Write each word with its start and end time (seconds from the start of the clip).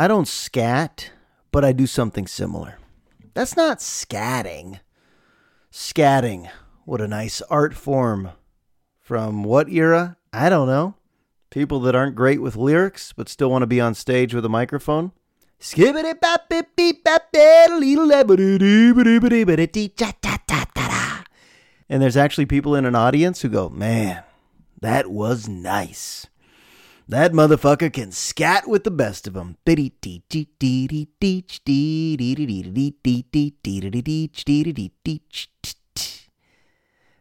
I 0.00 0.08
don't 0.08 0.26
scat, 0.26 1.10
but 1.52 1.62
I 1.62 1.72
do 1.72 1.86
something 1.86 2.26
similar. 2.26 2.78
That's 3.34 3.54
not 3.54 3.80
scatting. 3.80 4.80
Scatting. 5.70 6.48
What 6.86 7.02
a 7.02 7.06
nice 7.06 7.42
art 7.50 7.74
form. 7.74 8.30
From 8.98 9.44
what 9.44 9.68
era? 9.68 10.16
I 10.32 10.48
don't 10.48 10.68
know. 10.68 10.94
People 11.50 11.80
that 11.80 11.94
aren't 11.94 12.16
great 12.16 12.40
with 12.40 12.56
lyrics 12.56 13.12
but 13.12 13.28
still 13.28 13.50
want 13.50 13.60
to 13.60 13.66
be 13.66 13.78
on 13.78 13.92
stage 13.92 14.32
with 14.32 14.46
a 14.46 14.48
microphone. 14.48 15.12
Skibbity 15.60 16.18
bop 16.18 16.48
beep 16.48 17.04
bop 17.04 17.30
And 21.90 22.00
there's 22.00 22.16
actually 22.16 22.46
people 22.46 22.74
in 22.74 22.86
an 22.86 22.94
audience 22.94 23.42
who 23.42 23.50
go, 23.50 23.68
Man, 23.68 24.22
that 24.80 25.10
was 25.10 25.46
nice. 25.46 26.26
That 27.10 27.32
motherfucker 27.32 27.92
can 27.92 28.12
scat 28.12 28.68
with 28.68 28.84
the 28.84 28.90
best 28.92 29.26
of 29.26 29.34
them. 29.34 29.56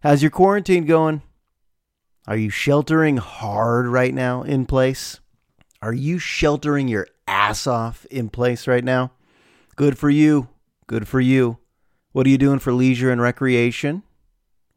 How's 0.03 0.21
your 0.21 0.29
quarantine 0.29 0.85
going? 0.85 1.23
Are 2.27 2.37
you 2.37 2.51
sheltering 2.51 3.17
hard 3.17 3.87
right 3.87 4.13
now 4.13 4.43
in 4.43 4.67
place? 4.67 5.21
Are 5.81 5.93
you 5.93 6.19
sheltering 6.19 6.87
your 6.87 7.07
ass 7.27 7.65
off 7.65 8.05
in 8.11 8.29
place 8.29 8.67
right 8.67 8.83
now? 8.83 9.13
Good 9.75 9.97
for 9.97 10.11
you. 10.11 10.49
Good 10.85 11.07
for 11.07 11.19
you. 11.19 11.57
What 12.11 12.27
are 12.27 12.29
you 12.29 12.37
doing 12.37 12.59
for 12.59 12.73
leisure 12.73 13.09
and 13.09 13.19
recreation? 13.19 14.03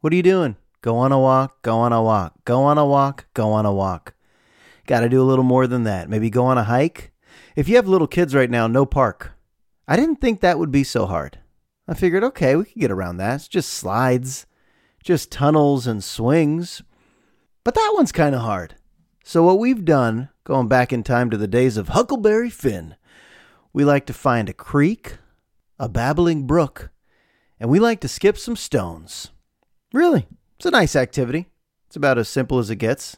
What 0.01 0.11
are 0.11 0.15
you 0.15 0.23
doing? 0.23 0.55
Go 0.81 0.97
on 0.97 1.11
a 1.11 1.19
walk, 1.19 1.61
go 1.61 1.77
on 1.77 1.93
a 1.93 2.01
walk, 2.01 2.33
go 2.45 2.63
on 2.63 2.79
a 2.79 2.85
walk, 2.85 3.27
go 3.35 3.51
on 3.51 3.67
a 3.67 3.71
walk. 3.71 4.15
Got 4.85 5.01
to 5.01 5.09
do 5.09 5.21
a 5.21 5.23
little 5.23 5.43
more 5.43 5.67
than 5.67 5.83
that. 5.83 6.09
Maybe 6.09 6.29
go 6.29 6.45
on 6.45 6.57
a 6.57 6.63
hike. 6.63 7.11
If 7.55 7.69
you 7.69 7.75
have 7.77 7.87
little 7.87 8.07
kids 8.07 8.35
right 8.35 8.49
now, 8.49 8.67
no 8.67 8.85
park. 8.85 9.31
I 9.87 9.95
didn't 9.95 10.17
think 10.17 10.39
that 10.39 10.59
would 10.59 10.71
be 10.71 10.83
so 10.83 11.05
hard. 11.05 11.39
I 11.87 11.93
figured, 11.93 12.23
okay, 12.23 12.55
we 12.55 12.65
could 12.65 12.79
get 12.79 12.91
around 12.91 13.17
that. 13.17 13.35
It's 13.35 13.47
just 13.47 13.69
slides, 13.69 14.45
just 15.03 15.31
tunnels 15.31 15.85
and 15.87 16.03
swings. 16.03 16.81
But 17.63 17.75
that 17.75 17.91
one's 17.95 18.11
kind 18.11 18.35
of 18.35 18.41
hard. 18.41 18.75
So, 19.23 19.43
what 19.43 19.59
we've 19.59 19.85
done, 19.85 20.29
going 20.43 20.67
back 20.67 20.91
in 20.91 21.03
time 21.03 21.29
to 21.29 21.37
the 21.37 21.47
days 21.47 21.77
of 21.77 21.89
Huckleberry 21.89 22.49
Finn, 22.49 22.95
we 23.71 23.85
like 23.85 24.05
to 24.07 24.13
find 24.13 24.49
a 24.49 24.53
creek, 24.53 25.17
a 25.79 25.87
babbling 25.87 26.45
brook, 26.45 26.91
and 27.59 27.69
we 27.69 27.79
like 27.79 28.01
to 28.01 28.09
skip 28.09 28.37
some 28.37 28.57
stones. 28.57 29.31
Really, 29.93 30.27
it's 30.57 30.65
a 30.65 30.71
nice 30.71 30.95
activity. 30.95 31.47
It's 31.87 31.95
about 31.95 32.17
as 32.17 32.27
simple 32.27 32.59
as 32.59 32.69
it 32.69 32.77
gets. 32.77 33.17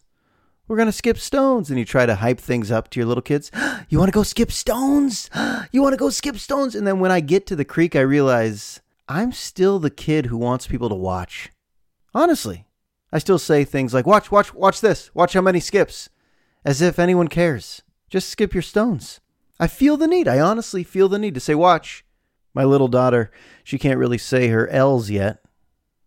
We're 0.68 0.78
going 0.78 0.88
to 0.88 0.92
skip 0.92 1.18
stones. 1.18 1.70
And 1.70 1.78
you 1.78 1.86
try 1.86 2.06
to 2.06 2.16
hype 2.16 2.40
things 2.40 2.72
up 2.72 2.90
to 2.92 3.00
your 3.00 3.08
little 3.08 3.22
kids. 3.22 3.52
you 3.90 4.00
want 4.00 4.10
to 4.10 4.16
go 4.16 4.24
skip 4.24 4.52
stones? 4.52 5.30
you 5.72 5.82
want 5.82 5.94
to 5.94 5.98
go 5.98 6.10
skip 6.10 6.38
stones? 6.38 6.76
And 6.76 6.86
then 6.86 7.00
when 7.00 7.12
I 7.12 7.20
get 7.20 7.46
to 7.48 7.56
the 7.56 7.66
creek, 7.66 7.96
I 7.96 8.02
realize 8.02 8.82
I'm 9.08 9.32
still 9.32 9.80
the 9.80 9.90
kid 9.90 10.28
who 10.28 10.38
wants 10.38 10.68
people 10.68 10.90
to 10.90 10.96
watch. 10.96 11.52
Honestly, 12.14 12.66
I 13.12 13.20
still 13.20 13.40
say 13.40 13.64
things 13.64 13.94
like, 13.94 14.06
watch, 14.06 14.32
watch, 14.32 14.54
watch 14.54 14.82
this. 14.82 15.14
Watch 15.14 15.34
how 15.34 15.42
many 15.42 15.60
skips. 15.60 16.10
As 16.64 16.82
if 16.82 16.98
anyone 16.98 17.28
cares. 17.28 17.84
Just 18.10 18.30
skip 18.30 18.54
your 18.54 18.64
stones. 18.64 19.20
I 19.60 19.68
feel 19.68 19.98
the 19.98 20.08
need. 20.08 20.28
I 20.28 20.40
honestly 20.40 20.84
feel 20.84 21.08
the 21.08 21.20
need 21.20 21.34
to 21.36 21.40
say, 21.40 21.56
watch. 21.56 22.04
My 22.54 22.64
little 22.64 22.88
daughter, 22.88 23.32
she 23.64 23.78
can't 23.78 24.00
really 24.00 24.18
say 24.18 24.48
her 24.48 24.68
L's 24.70 25.10
yet. 25.10 25.44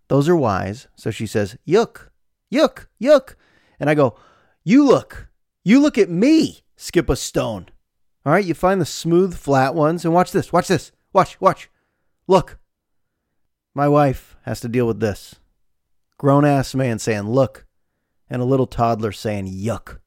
Those 0.08 0.28
are 0.28 0.36
wise. 0.36 0.88
So 0.96 1.10
she 1.10 1.26
says, 1.26 1.56
yuk, 1.64 2.10
yuk, 2.50 2.88
yuk. 2.98 3.36
And 3.78 3.88
I 3.88 3.94
go, 3.94 4.18
you 4.64 4.84
look. 4.84 5.28
You 5.64 5.80
look 5.80 5.98
at 5.98 6.10
me, 6.10 6.60
skip 6.76 7.08
a 7.08 7.16
stone. 7.16 7.68
All 8.24 8.32
right, 8.32 8.44
you 8.44 8.54
find 8.54 8.80
the 8.80 8.86
smooth, 8.86 9.36
flat 9.36 9.74
ones, 9.74 10.04
and 10.04 10.12
watch 10.12 10.32
this. 10.32 10.52
Watch 10.52 10.68
this. 10.68 10.92
Watch, 11.12 11.40
watch. 11.40 11.70
Look. 12.26 12.58
My 13.74 13.88
wife 13.88 14.36
has 14.42 14.60
to 14.60 14.68
deal 14.68 14.86
with 14.86 15.00
this. 15.00 15.36
Grown 16.18 16.44
ass 16.44 16.74
man 16.74 16.98
saying, 16.98 17.30
look, 17.30 17.64
and 18.28 18.42
a 18.42 18.46
little 18.46 18.66
toddler 18.66 19.12
saying, 19.12 19.46
yuck. 19.46 19.98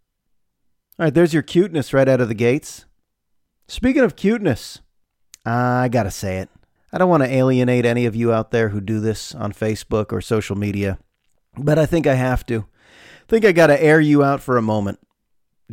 All 1.00 1.06
right, 1.06 1.14
there's 1.14 1.34
your 1.34 1.42
cuteness 1.42 1.94
right 1.94 2.08
out 2.08 2.22
of 2.22 2.28
the 2.28 2.36
gates. 2.36 2.86
Speaking 3.68 4.04
of 4.04 4.16
cuteness, 4.16 4.82
I 5.46 5.88
gotta 5.88 6.12
say 6.12 6.38
it. 6.40 6.50
I 6.94 6.98
don't 6.98 7.10
want 7.10 7.24
to 7.24 7.34
alienate 7.34 7.86
any 7.86 8.06
of 8.06 8.16
you 8.16 8.34
out 8.34 8.52
there 8.52 8.70
who 8.70 8.82
do 8.82 9.00
this 9.00 9.34
on 9.34 9.54
Facebook 9.54 10.12
or 10.12 10.20
social 10.20 10.58
media, 10.58 11.00
but 11.58 11.80
I 11.80 11.86
think 11.86 12.06
I 12.06 12.16
have 12.16 12.46
to 12.48 12.66
think 13.32 13.46
I 13.46 13.54
got 13.54 13.68
to 13.68 13.82
air 13.82 14.02
you 14.02 14.26
out 14.26 14.42
for 14.42 14.58
a 14.58 14.62
moment. 14.62 15.00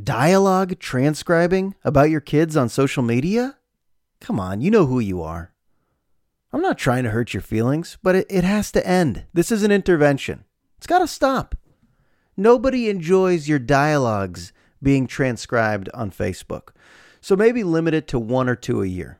Dialogue 0.01 0.79
transcribing 0.79 1.75
about 1.83 2.09
your 2.09 2.21
kids 2.21 2.57
on 2.57 2.69
social 2.69 3.03
media? 3.03 3.57
Come 4.21 4.39
on, 4.39 4.61
you 4.61 4.71
know 4.71 4.87
who 4.87 5.01
you 5.01 5.23
are. 5.23 5.53
I'm 6.53 6.63
not 6.63 6.79
trying 6.79 7.03
to 7.03 7.11
hurt 7.11 7.35
your 7.35 7.41
feelings, 7.41 7.99
but 8.01 8.15
it, 8.15 8.27
it 8.31 8.45
has 8.45 8.71
to 8.71 8.87
end. 8.87 9.25
This 9.35 9.51
is 9.51 9.65
an 9.65 9.73
intervention. 9.73 10.45
It's 10.77 10.87
got 10.87 11.01
to 11.01 11.09
stop. 11.09 11.57
Nobody 12.37 12.89
enjoys 12.89 13.49
your 13.49 13.59
dialogues 13.59 14.53
being 14.81 15.09
transcribed 15.09 15.89
on 15.93 16.13
Facebook. 16.13 16.69
So 17.21 17.35
maybe 17.35 17.65
limit 17.65 17.93
it 17.93 18.07
to 18.09 18.21
one 18.21 18.49
or 18.49 18.55
two 18.55 18.83
a 18.83 18.87
year. 18.87 19.19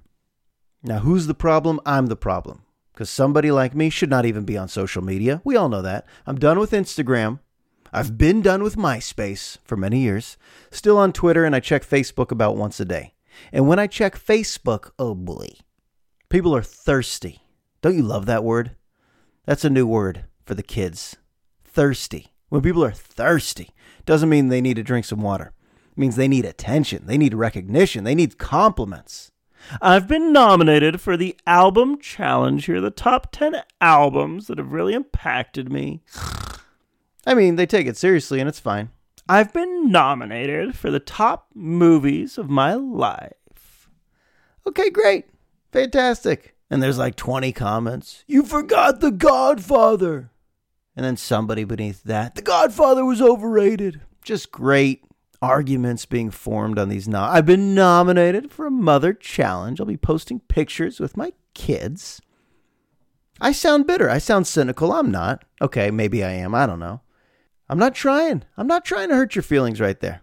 Now, 0.85 1.01
who's 1.01 1.27
the 1.27 1.35
problem? 1.35 1.81
I'm 1.85 2.07
the 2.07 2.15
problem. 2.15 2.63
Because 2.93 3.11
somebody 3.11 3.51
like 3.51 3.75
me 3.75 3.91
should 3.91 4.11
not 4.11 4.27
even 4.27 4.45
be 4.45 4.57
on 4.57 4.69
social 4.69 5.03
media. 5.03 5.43
We 5.43 5.57
all 5.57 5.69
know 5.69 5.83
that. 5.83 6.07
I'm 6.25 6.39
done 6.39 6.61
with 6.61 6.71
Instagram. 6.71 7.41
I've 7.93 8.19
been 8.19 8.43
done 8.43 8.63
with 8.63 8.77
MySpace 8.77 9.59
for 9.65 9.77
many 9.77 10.01
years, 10.01 10.37
still 10.71 10.99
on 10.99 11.13
Twitter, 11.13 11.45
and 11.45 11.55
I 11.55 11.61
check 11.61 11.85
Facebook 11.85 12.31
about 12.31 12.57
once 12.57 12.81
a 12.81 12.85
day. 12.85 13.15
And 13.53 13.69
when 13.69 13.79
I 13.79 13.87
check 13.87 14.19
Facebook, 14.19 14.91
oh 14.99 15.15
boy, 15.15 15.49
people 16.29 16.55
are 16.55 16.63
thirsty. 16.63 17.43
Don't 17.81 17.97
you 17.97 18.03
love 18.03 18.27
that 18.27 18.45
word? 18.45 18.77
That's 19.47 19.65
a 19.65 19.71
new 19.71 19.87
word 19.87 20.25
for 20.45 20.55
the 20.55 20.63
kids. 20.63 21.17
Thirsty. 21.65 22.33
When 22.49 22.63
people 22.63 22.85
are 22.85 22.91
thirsty, 22.91 23.71
doesn't 24.07 24.29
mean 24.29 24.49
they 24.49 24.61
need 24.61 24.77
to 24.77 24.83
drink 24.83 25.05
some 25.05 25.21
water. 25.21 25.53
It 25.93 25.99
means 25.99 26.17
they 26.17 26.29
need 26.29 26.45
attention, 26.45 27.07
they 27.07 27.19
need 27.19 27.35
recognition, 27.35 28.05
they 28.05 28.15
need 28.15 28.39
compliments. 28.39 29.31
I've 29.83 30.07
been 30.07 30.33
nominated 30.33 31.01
for 31.01 31.17
the 31.17 31.37
album 31.47 31.99
challenge 31.99 32.67
here, 32.67 32.81
the 32.81 32.91
top 32.91 33.33
10 33.33 33.57
albums 33.81 34.47
that 34.47 34.59
have 34.59 34.73
really 34.73 34.95
impacted 34.95 35.71
me. 35.71 36.03
I 37.29 37.35
mean, 37.35 37.57
they 37.57 37.67
take 37.67 37.87
it 37.87 37.99
seriously 37.99 38.41
and 38.41 38.49
it's 38.49 38.59
fine. 38.59 38.89
I've 39.29 39.53
been 39.53 39.93
nominated 39.93 40.75
for 40.75 40.91
the 40.91 40.99
top 40.99 41.49
movies 41.55 42.39
of 42.39 42.49
my 42.49 42.73
life. 42.73 43.91
Okay, 44.67 44.89
great. 44.89 45.27
Fantastic. 45.71 46.57
And 46.71 46.83
there's 46.83 46.97
like 46.97 47.17
20 47.17 47.53
comments. 47.53 48.25
You 48.27 48.45
forgot 48.45 49.01
The 49.01 49.11
Godfather. 49.11 50.31
And 50.97 51.05
then 51.05 51.19
somebody 51.19 51.65
beneath 51.65 52.03
that, 52.05 52.35
The 52.35 52.41
Godfather 52.41 53.05
was 53.05 53.21
overrated. 53.21 54.01
Just 54.25 54.51
great 54.51 55.05
arguments 55.43 56.07
being 56.07 56.31
formed 56.31 56.79
on 56.79 56.89
these. 56.89 57.07
No- 57.07 57.21
I've 57.21 57.45
been 57.45 57.75
nominated 57.75 58.51
for 58.51 58.65
a 58.67 58.71
Mother 58.71 59.13
Challenge. 59.13 59.81
I'll 59.81 59.87
be 59.87 59.99
posting 59.99 60.41
pictures 60.41 60.99
with 60.99 61.15
my 61.15 61.35
kids. 61.53 62.23
I 63.39 63.53
sound 63.53 63.87
bitter. 63.87 64.09
I 64.09 64.17
sound 64.17 64.47
cynical. 64.47 64.95
I'm 64.95 65.11
not. 65.11 65.45
Okay, 65.61 65.91
maybe 65.91 66.25
I 66.25 66.31
am. 66.31 66.55
I 66.55 66.65
don't 66.65 66.81
know. 66.81 67.03
I'm 67.69 67.79
not 67.79 67.95
trying. 67.95 68.45
I'm 68.57 68.67
not 68.67 68.85
trying 68.85 69.11
to 69.11 69.15
hurt 69.15 69.35
your 69.35 69.43
feelings 69.43 69.81
right 69.81 69.99
there. 70.01 70.23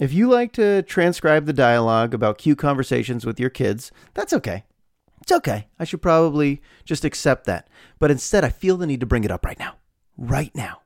If 0.00 0.12
you 0.12 0.28
like 0.28 0.52
to 0.52 0.82
transcribe 0.82 1.46
the 1.46 1.52
dialogue 1.52 2.14
about 2.14 2.38
cute 2.38 2.58
conversations 2.58 3.24
with 3.26 3.38
your 3.38 3.50
kids, 3.50 3.92
that's 4.14 4.32
okay. 4.32 4.64
It's 5.20 5.32
okay. 5.32 5.68
I 5.78 5.84
should 5.84 6.02
probably 6.02 6.62
just 6.84 7.04
accept 7.04 7.44
that. 7.44 7.68
But 7.98 8.10
instead, 8.10 8.42
I 8.42 8.48
feel 8.48 8.76
the 8.76 8.86
need 8.86 9.00
to 9.00 9.06
bring 9.06 9.24
it 9.24 9.30
up 9.30 9.44
right 9.44 9.58
now. 9.58 9.76
Right 10.16 10.54
now. 10.54 10.80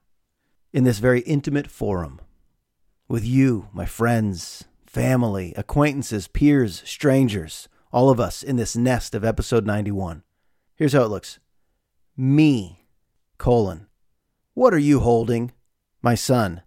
In 0.73 0.85
this 0.85 0.99
very 0.99 1.21
intimate 1.21 1.71
forum. 1.71 2.21
With 3.07 3.25
you, 3.25 3.69
my 3.73 3.87
friends, 3.87 4.65
family, 4.85 5.55
acquaintances, 5.57 6.27
peers, 6.27 6.83
strangers, 6.85 7.69
all 7.93 8.11
of 8.11 8.19
us 8.19 8.43
in 8.43 8.57
this 8.57 8.77
nest 8.77 9.15
of 9.15 9.25
episode 9.25 9.65
91. 9.65 10.25
Here's 10.75 10.93
how 10.93 11.03
it 11.03 11.11
looks 11.11 11.39
Me, 12.17 12.85
colon. 13.39 13.87
What 14.55 14.75
are 14.75 14.79
you 14.79 15.01
holding? 15.01 15.53
My 16.05 16.15
son, 16.17 16.61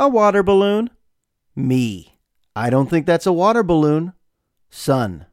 A 0.00 0.08
water 0.08 0.42
balloon. 0.42 0.90
Me. 1.54 2.18
I 2.56 2.70
don't 2.70 2.90
think 2.90 3.06
that's 3.06 3.24
a 3.24 3.32
water 3.32 3.62
balloon. 3.62 4.14
Son. 4.68 5.26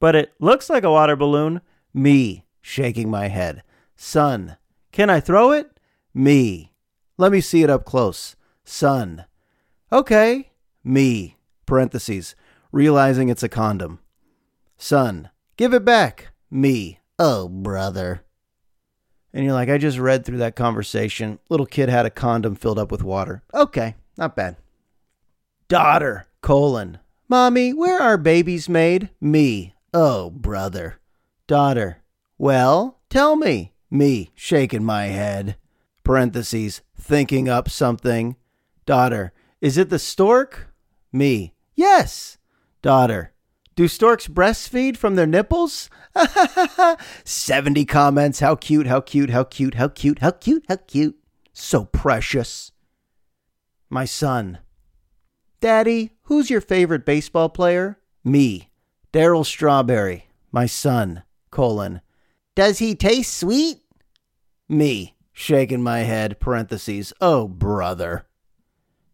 But 0.00 0.16
it 0.16 0.32
looks 0.40 0.68
like 0.68 0.82
a 0.82 0.90
water 0.90 1.14
balloon. 1.14 1.60
Me. 1.94 2.44
Shaking 2.60 3.08
my 3.08 3.28
head. 3.28 3.62
Son. 3.94 4.56
Can 4.90 5.08
I 5.08 5.20
throw 5.20 5.52
it? 5.52 5.78
Me. 6.12 6.72
Let 7.16 7.30
me 7.30 7.40
see 7.40 7.62
it 7.62 7.70
up 7.70 7.84
close. 7.84 8.34
Son. 8.64 9.24
Okay. 9.92 10.50
Me. 10.82 11.36
Parentheses. 11.64 12.34
Realizing 12.72 13.28
it's 13.28 13.44
a 13.44 13.48
condom. 13.48 14.00
Son. 14.76 15.30
Give 15.56 15.72
it 15.72 15.84
back. 15.84 16.32
Me. 16.50 16.98
Oh, 17.20 17.48
brother. 17.48 18.24
And 19.34 19.44
you're 19.44 19.54
like, 19.54 19.68
I 19.68 19.78
just 19.78 19.98
read 19.98 20.24
through 20.24 20.38
that 20.38 20.56
conversation. 20.56 21.38
Little 21.48 21.66
kid 21.66 21.88
had 21.88 22.06
a 22.06 22.10
condom 22.10 22.54
filled 22.54 22.78
up 22.78 22.90
with 22.90 23.02
water. 23.02 23.42
Okay, 23.54 23.94
not 24.16 24.36
bad. 24.36 24.56
Daughter, 25.68 26.26
colon. 26.42 26.98
Mommy, 27.28 27.72
where 27.72 28.00
are 28.00 28.18
babies 28.18 28.68
made? 28.68 29.08
Me. 29.20 29.74
Oh, 29.94 30.30
brother. 30.30 30.98
Daughter. 31.46 32.02
Well, 32.36 33.00
tell 33.08 33.36
me. 33.36 33.72
Me, 33.90 34.30
shaking 34.34 34.84
my 34.84 35.06
head. 35.06 35.56
Parentheses, 36.04 36.82
thinking 36.94 37.48
up 37.48 37.70
something. 37.70 38.36
Daughter. 38.84 39.32
Is 39.60 39.78
it 39.78 39.88
the 39.88 39.98
stork? 39.98 40.74
Me. 41.12 41.54
Yes. 41.74 42.36
Daughter. 42.82 43.32
Do 43.74 43.88
storks 43.88 44.28
breastfeed 44.28 44.98
from 44.98 45.14
their 45.14 45.26
nipples? 45.26 45.88
70 47.24 47.84
comments. 47.86 48.40
How 48.40 48.54
cute, 48.54 48.86
how 48.86 49.00
cute, 49.00 49.30
how 49.30 49.44
cute, 49.44 49.74
how 49.74 49.88
cute, 49.88 50.18
how 50.18 50.30
cute, 50.32 50.64
how 50.68 50.76
cute. 50.76 51.16
So 51.54 51.86
precious. 51.86 52.72
My 53.88 54.04
son. 54.04 54.58
Daddy, 55.60 56.12
who's 56.24 56.50
your 56.50 56.60
favorite 56.60 57.06
baseball 57.06 57.48
player? 57.48 57.98
Me. 58.24 58.70
Darryl 59.12 59.46
Strawberry. 59.46 60.28
My 60.50 60.66
son. 60.66 61.22
Colon. 61.50 62.02
Does 62.54 62.78
he 62.78 62.94
taste 62.94 63.38
sweet? 63.38 63.78
Me. 64.68 65.16
Shaking 65.32 65.82
my 65.82 66.00
head. 66.00 66.40
Parentheses. 66.40 67.14
Oh, 67.22 67.48
brother. 67.48 68.26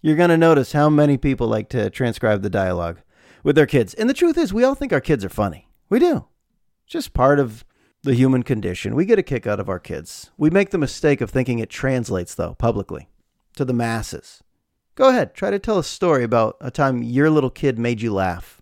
You're 0.01 0.17
going 0.17 0.31
to 0.31 0.37
notice 0.37 0.73
how 0.73 0.89
many 0.89 1.17
people 1.17 1.47
like 1.47 1.69
to 1.71 1.91
transcribe 1.91 2.43
the 2.43 2.51
dialogue 2.51 3.01
with 3.43 3.57
their 3.57 3.67
kids. 3.67 3.95
And 3.95 4.09
the 4.09 4.15
truth 4.15 4.39
is, 4.39 4.53
we 4.53 4.65
all 4.65 4.75
think 4.75 4.93
our 4.93 5.01
kids 5.01 5.25
are 5.25 5.31
funny. 5.31 5.69
We 5.89 5.99
do. 5.99 6.27
It's 6.85 6.93
just 6.93 7.15
part 7.15 7.39
of 7.39 7.65
the 8.03 8.15
human 8.15 8.43
condition. 8.43 8.95
We 8.95 9.05
get 9.05 9.19
a 9.19 9.23
kick 9.23 9.47
out 9.47 9.61
of 9.61 9.69
our 9.69 9.79
kids. 9.79 10.31
We 10.37 10.51
make 10.51 10.71
the 10.71 10.79
mistake 10.79 11.21
of 11.21 11.31
thinking 11.31 11.59
it 11.59 11.71
translates, 11.71 12.35
though, 12.35 12.55
publicly 12.55 13.09
to 13.57 13.65
the 13.65 13.73
masses. 13.73 14.43
Go 14.95 15.11
ahead, 15.11 15.35
try 15.35 15.51
to 15.51 15.59
tell 15.59 15.79
a 15.79 15.85
story 15.85 16.25
about 16.25 16.57
a 16.61 16.71
time 16.71 17.03
your 17.03 17.31
little 17.31 17.51
kid 17.51 17.79
made 17.79 18.01
you 18.01 18.13
laugh. 18.13 18.61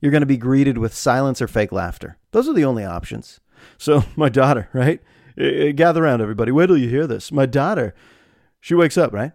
You're 0.00 0.12
going 0.12 0.22
to 0.22 0.26
be 0.26 0.36
greeted 0.36 0.78
with 0.78 0.94
silence 0.94 1.42
or 1.42 1.48
fake 1.48 1.72
laughter. 1.72 2.18
Those 2.32 2.48
are 2.48 2.52
the 2.52 2.64
only 2.64 2.84
options. 2.84 3.40
So, 3.78 4.04
my 4.16 4.28
daughter, 4.28 4.68
right? 4.72 5.00
Eh, 5.36 5.68
eh, 5.68 5.72
gather 5.72 6.04
around, 6.04 6.20
everybody. 6.20 6.52
Wait 6.52 6.66
till 6.66 6.76
you 6.76 6.88
hear 6.88 7.06
this. 7.06 7.32
My 7.32 7.46
daughter, 7.46 7.94
she 8.60 8.74
wakes 8.74 8.98
up, 8.98 9.12
right? 9.12 9.32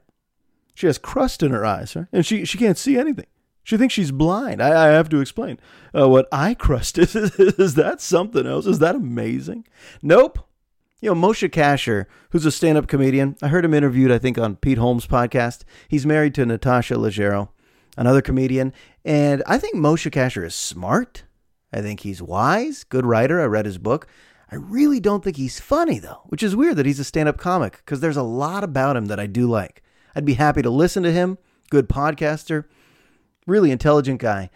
She 0.73 0.87
has 0.87 0.97
crust 0.97 1.43
in 1.43 1.51
her 1.51 1.65
eyes, 1.65 1.95
right? 1.95 2.07
And 2.11 2.25
she, 2.25 2.45
she 2.45 2.57
can't 2.57 2.77
see 2.77 2.97
anything. 2.97 3.27
She 3.63 3.77
thinks 3.77 3.93
she's 3.93 4.11
blind. 4.11 4.61
I, 4.61 4.89
I 4.89 4.91
have 4.91 5.09
to 5.09 5.21
explain 5.21 5.57
uh, 5.97 6.09
what 6.09 6.27
eye 6.31 6.53
crust 6.53 6.97
is. 6.97 7.15
is 7.15 7.75
that 7.75 8.01
something 8.01 8.45
else? 8.45 8.65
Is 8.65 8.79
that 8.79 8.95
amazing? 8.95 9.65
Nope. 10.01 10.39
You 11.01 11.13
know, 11.13 11.15
Moshe 11.15 11.49
Kasher, 11.49 12.05
who's 12.29 12.45
a 12.45 12.51
stand 12.51 12.77
up 12.77 12.87
comedian, 12.87 13.35
I 13.41 13.49
heard 13.49 13.65
him 13.65 13.73
interviewed, 13.73 14.11
I 14.11 14.19
think, 14.19 14.37
on 14.37 14.55
Pete 14.55 14.77
Holmes' 14.77 15.07
podcast. 15.07 15.63
He's 15.87 16.05
married 16.05 16.33
to 16.35 16.45
Natasha 16.45 16.95
Leggero, 16.95 17.49
another 17.97 18.21
comedian. 18.21 18.71
And 19.03 19.43
I 19.45 19.57
think 19.57 19.75
Moshe 19.75 20.09
Kasher 20.11 20.45
is 20.45 20.55
smart. 20.55 21.23
I 21.73 21.81
think 21.81 22.01
he's 22.01 22.21
wise, 22.21 22.83
good 22.83 23.05
writer. 23.05 23.41
I 23.41 23.45
read 23.45 23.65
his 23.65 23.77
book. 23.77 24.07
I 24.49 24.55
really 24.55 24.99
don't 24.99 25.23
think 25.23 25.35
he's 25.35 25.59
funny, 25.59 25.99
though, 25.99 26.21
which 26.27 26.43
is 26.43 26.55
weird 26.55 26.75
that 26.77 26.85
he's 26.85 26.99
a 26.99 27.03
stand 27.03 27.27
up 27.27 27.37
comic 27.37 27.77
because 27.77 27.99
there's 27.99 28.17
a 28.17 28.23
lot 28.23 28.63
about 28.63 28.95
him 28.95 29.07
that 29.07 29.19
I 29.19 29.25
do 29.25 29.49
like. 29.49 29.81
I'd 30.15 30.25
be 30.25 30.35
happy 30.35 30.61
to 30.61 30.69
listen 30.69 31.03
to 31.03 31.11
him. 31.11 31.37
Good 31.69 31.89
podcaster 31.89 32.65
really 33.47 33.71
intelligent 33.71 34.19
guy, 34.19 34.49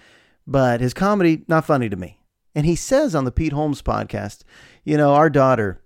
but 0.46 0.82
his 0.82 0.94
comedy 0.94 1.44
not 1.48 1.66
funny 1.66 1.90
to 1.90 1.96
me. 1.96 2.20
And 2.56 2.66
he 2.66 2.76
says 2.76 3.14
on 3.14 3.26
the 3.26 3.32
Pete 3.32 3.54
Holmes 3.54 3.82
podcast, 3.82 4.44
you 4.84 4.98
know, 4.98 5.14
our 5.14 5.30
daughter 5.30 5.82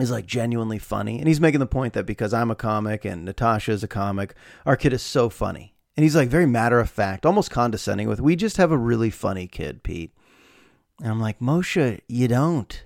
is 0.00 0.10
like 0.10 0.26
genuinely 0.26 0.78
funny, 0.78 1.18
and 1.18 1.28
he's 1.28 1.40
making 1.40 1.60
the 1.60 1.66
point 1.66 1.92
that 1.92 2.06
because 2.06 2.32
I'm 2.32 2.50
a 2.50 2.56
comic 2.56 3.04
and 3.04 3.24
Natasha 3.24 3.72
is 3.72 3.84
a 3.84 3.88
comic, 3.88 4.34
our 4.66 4.76
kid 4.76 4.92
is 4.92 5.02
so 5.02 5.28
funny. 5.28 5.74
And 5.96 6.02
he's 6.02 6.16
like 6.16 6.28
very 6.28 6.46
matter 6.46 6.80
of 6.80 6.90
fact, 6.90 7.24
almost 7.24 7.50
condescending 7.50 8.08
with, 8.08 8.20
"We 8.20 8.34
just 8.34 8.56
have 8.56 8.72
a 8.72 8.78
really 8.78 9.10
funny 9.10 9.46
kid, 9.46 9.82
Pete." 9.82 10.12
And 11.00 11.08
I'm 11.08 11.20
like, 11.20 11.40
Moshe, 11.40 12.00
you 12.08 12.28
don't. 12.28 12.84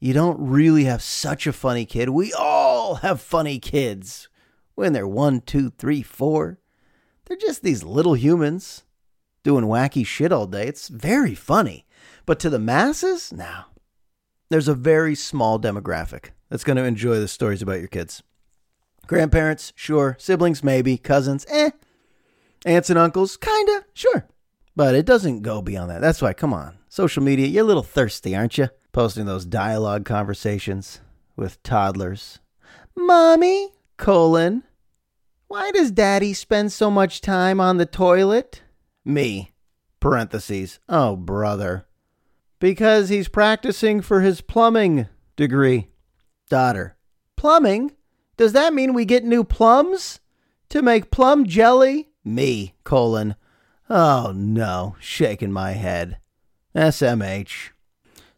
You 0.00 0.12
don't 0.12 0.38
really 0.40 0.84
have 0.84 1.02
such 1.02 1.46
a 1.46 1.52
funny 1.52 1.84
kid. 1.84 2.08
We 2.08 2.32
all 2.32 2.96
have 2.96 3.20
funny 3.20 3.58
kids 3.58 4.28
when 4.74 4.92
they're 4.92 5.06
one, 5.06 5.40
two, 5.40 5.70
three, 5.70 6.02
four. 6.02 6.58
They're 7.32 7.48
just 7.48 7.62
these 7.62 7.82
little 7.82 8.12
humans 8.12 8.84
doing 9.42 9.64
wacky 9.64 10.04
shit 10.04 10.32
all 10.32 10.46
day. 10.46 10.66
It's 10.66 10.88
very 10.88 11.34
funny. 11.34 11.86
But 12.26 12.38
to 12.40 12.50
the 12.50 12.58
masses, 12.58 13.32
now 13.32 13.68
there's 14.50 14.68
a 14.68 14.74
very 14.74 15.14
small 15.14 15.58
demographic 15.58 16.32
that's 16.50 16.62
going 16.62 16.76
to 16.76 16.84
enjoy 16.84 17.20
the 17.20 17.28
stories 17.28 17.62
about 17.62 17.78
your 17.78 17.88
kids. 17.88 18.22
Grandparents, 19.06 19.72
sure. 19.74 20.14
Siblings, 20.20 20.62
maybe. 20.62 20.98
Cousins, 20.98 21.46
eh. 21.48 21.70
Aunts 22.66 22.90
and 22.90 22.98
uncles, 22.98 23.38
kinda, 23.38 23.86
sure. 23.94 24.26
But 24.76 24.94
it 24.94 25.06
doesn't 25.06 25.40
go 25.40 25.62
beyond 25.62 25.90
that. 25.90 26.02
That's 26.02 26.20
why, 26.20 26.34
come 26.34 26.52
on. 26.52 26.76
Social 26.90 27.22
media, 27.22 27.46
you're 27.46 27.64
a 27.64 27.66
little 27.66 27.82
thirsty, 27.82 28.36
aren't 28.36 28.58
you? 28.58 28.68
Posting 28.92 29.24
those 29.24 29.46
dialogue 29.46 30.04
conversations 30.04 31.00
with 31.34 31.62
toddlers. 31.62 32.40
Mommy, 32.94 33.70
colon, 33.96 34.64
why 35.52 35.70
does 35.70 35.90
daddy 35.90 36.32
spend 36.32 36.72
so 36.72 36.90
much 36.90 37.20
time 37.20 37.60
on 37.60 37.76
the 37.76 37.84
toilet? 37.84 38.62
Me. 39.04 39.52
Parentheses. 40.00 40.78
Oh, 40.88 41.14
brother. 41.14 41.84
Because 42.58 43.10
he's 43.10 43.28
practicing 43.28 44.00
for 44.00 44.22
his 44.22 44.40
plumbing 44.40 45.08
degree. 45.36 45.88
Daughter. 46.48 46.96
Plumbing? 47.36 47.92
Does 48.38 48.54
that 48.54 48.72
mean 48.72 48.94
we 48.94 49.04
get 49.04 49.24
new 49.24 49.44
plums? 49.44 50.20
To 50.70 50.80
make 50.80 51.10
plum 51.10 51.44
jelly? 51.44 52.08
Me. 52.24 52.72
Colon. 52.82 53.34
Oh, 53.90 54.32
no. 54.34 54.96
Shaking 55.00 55.52
my 55.52 55.72
head. 55.72 56.16
SMH. 56.74 57.72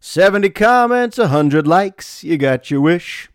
70 0.00 0.50
comments, 0.50 1.18
100 1.18 1.64
likes. 1.64 2.24
You 2.24 2.38
got 2.38 2.72
your 2.72 2.80
wish. 2.80 3.30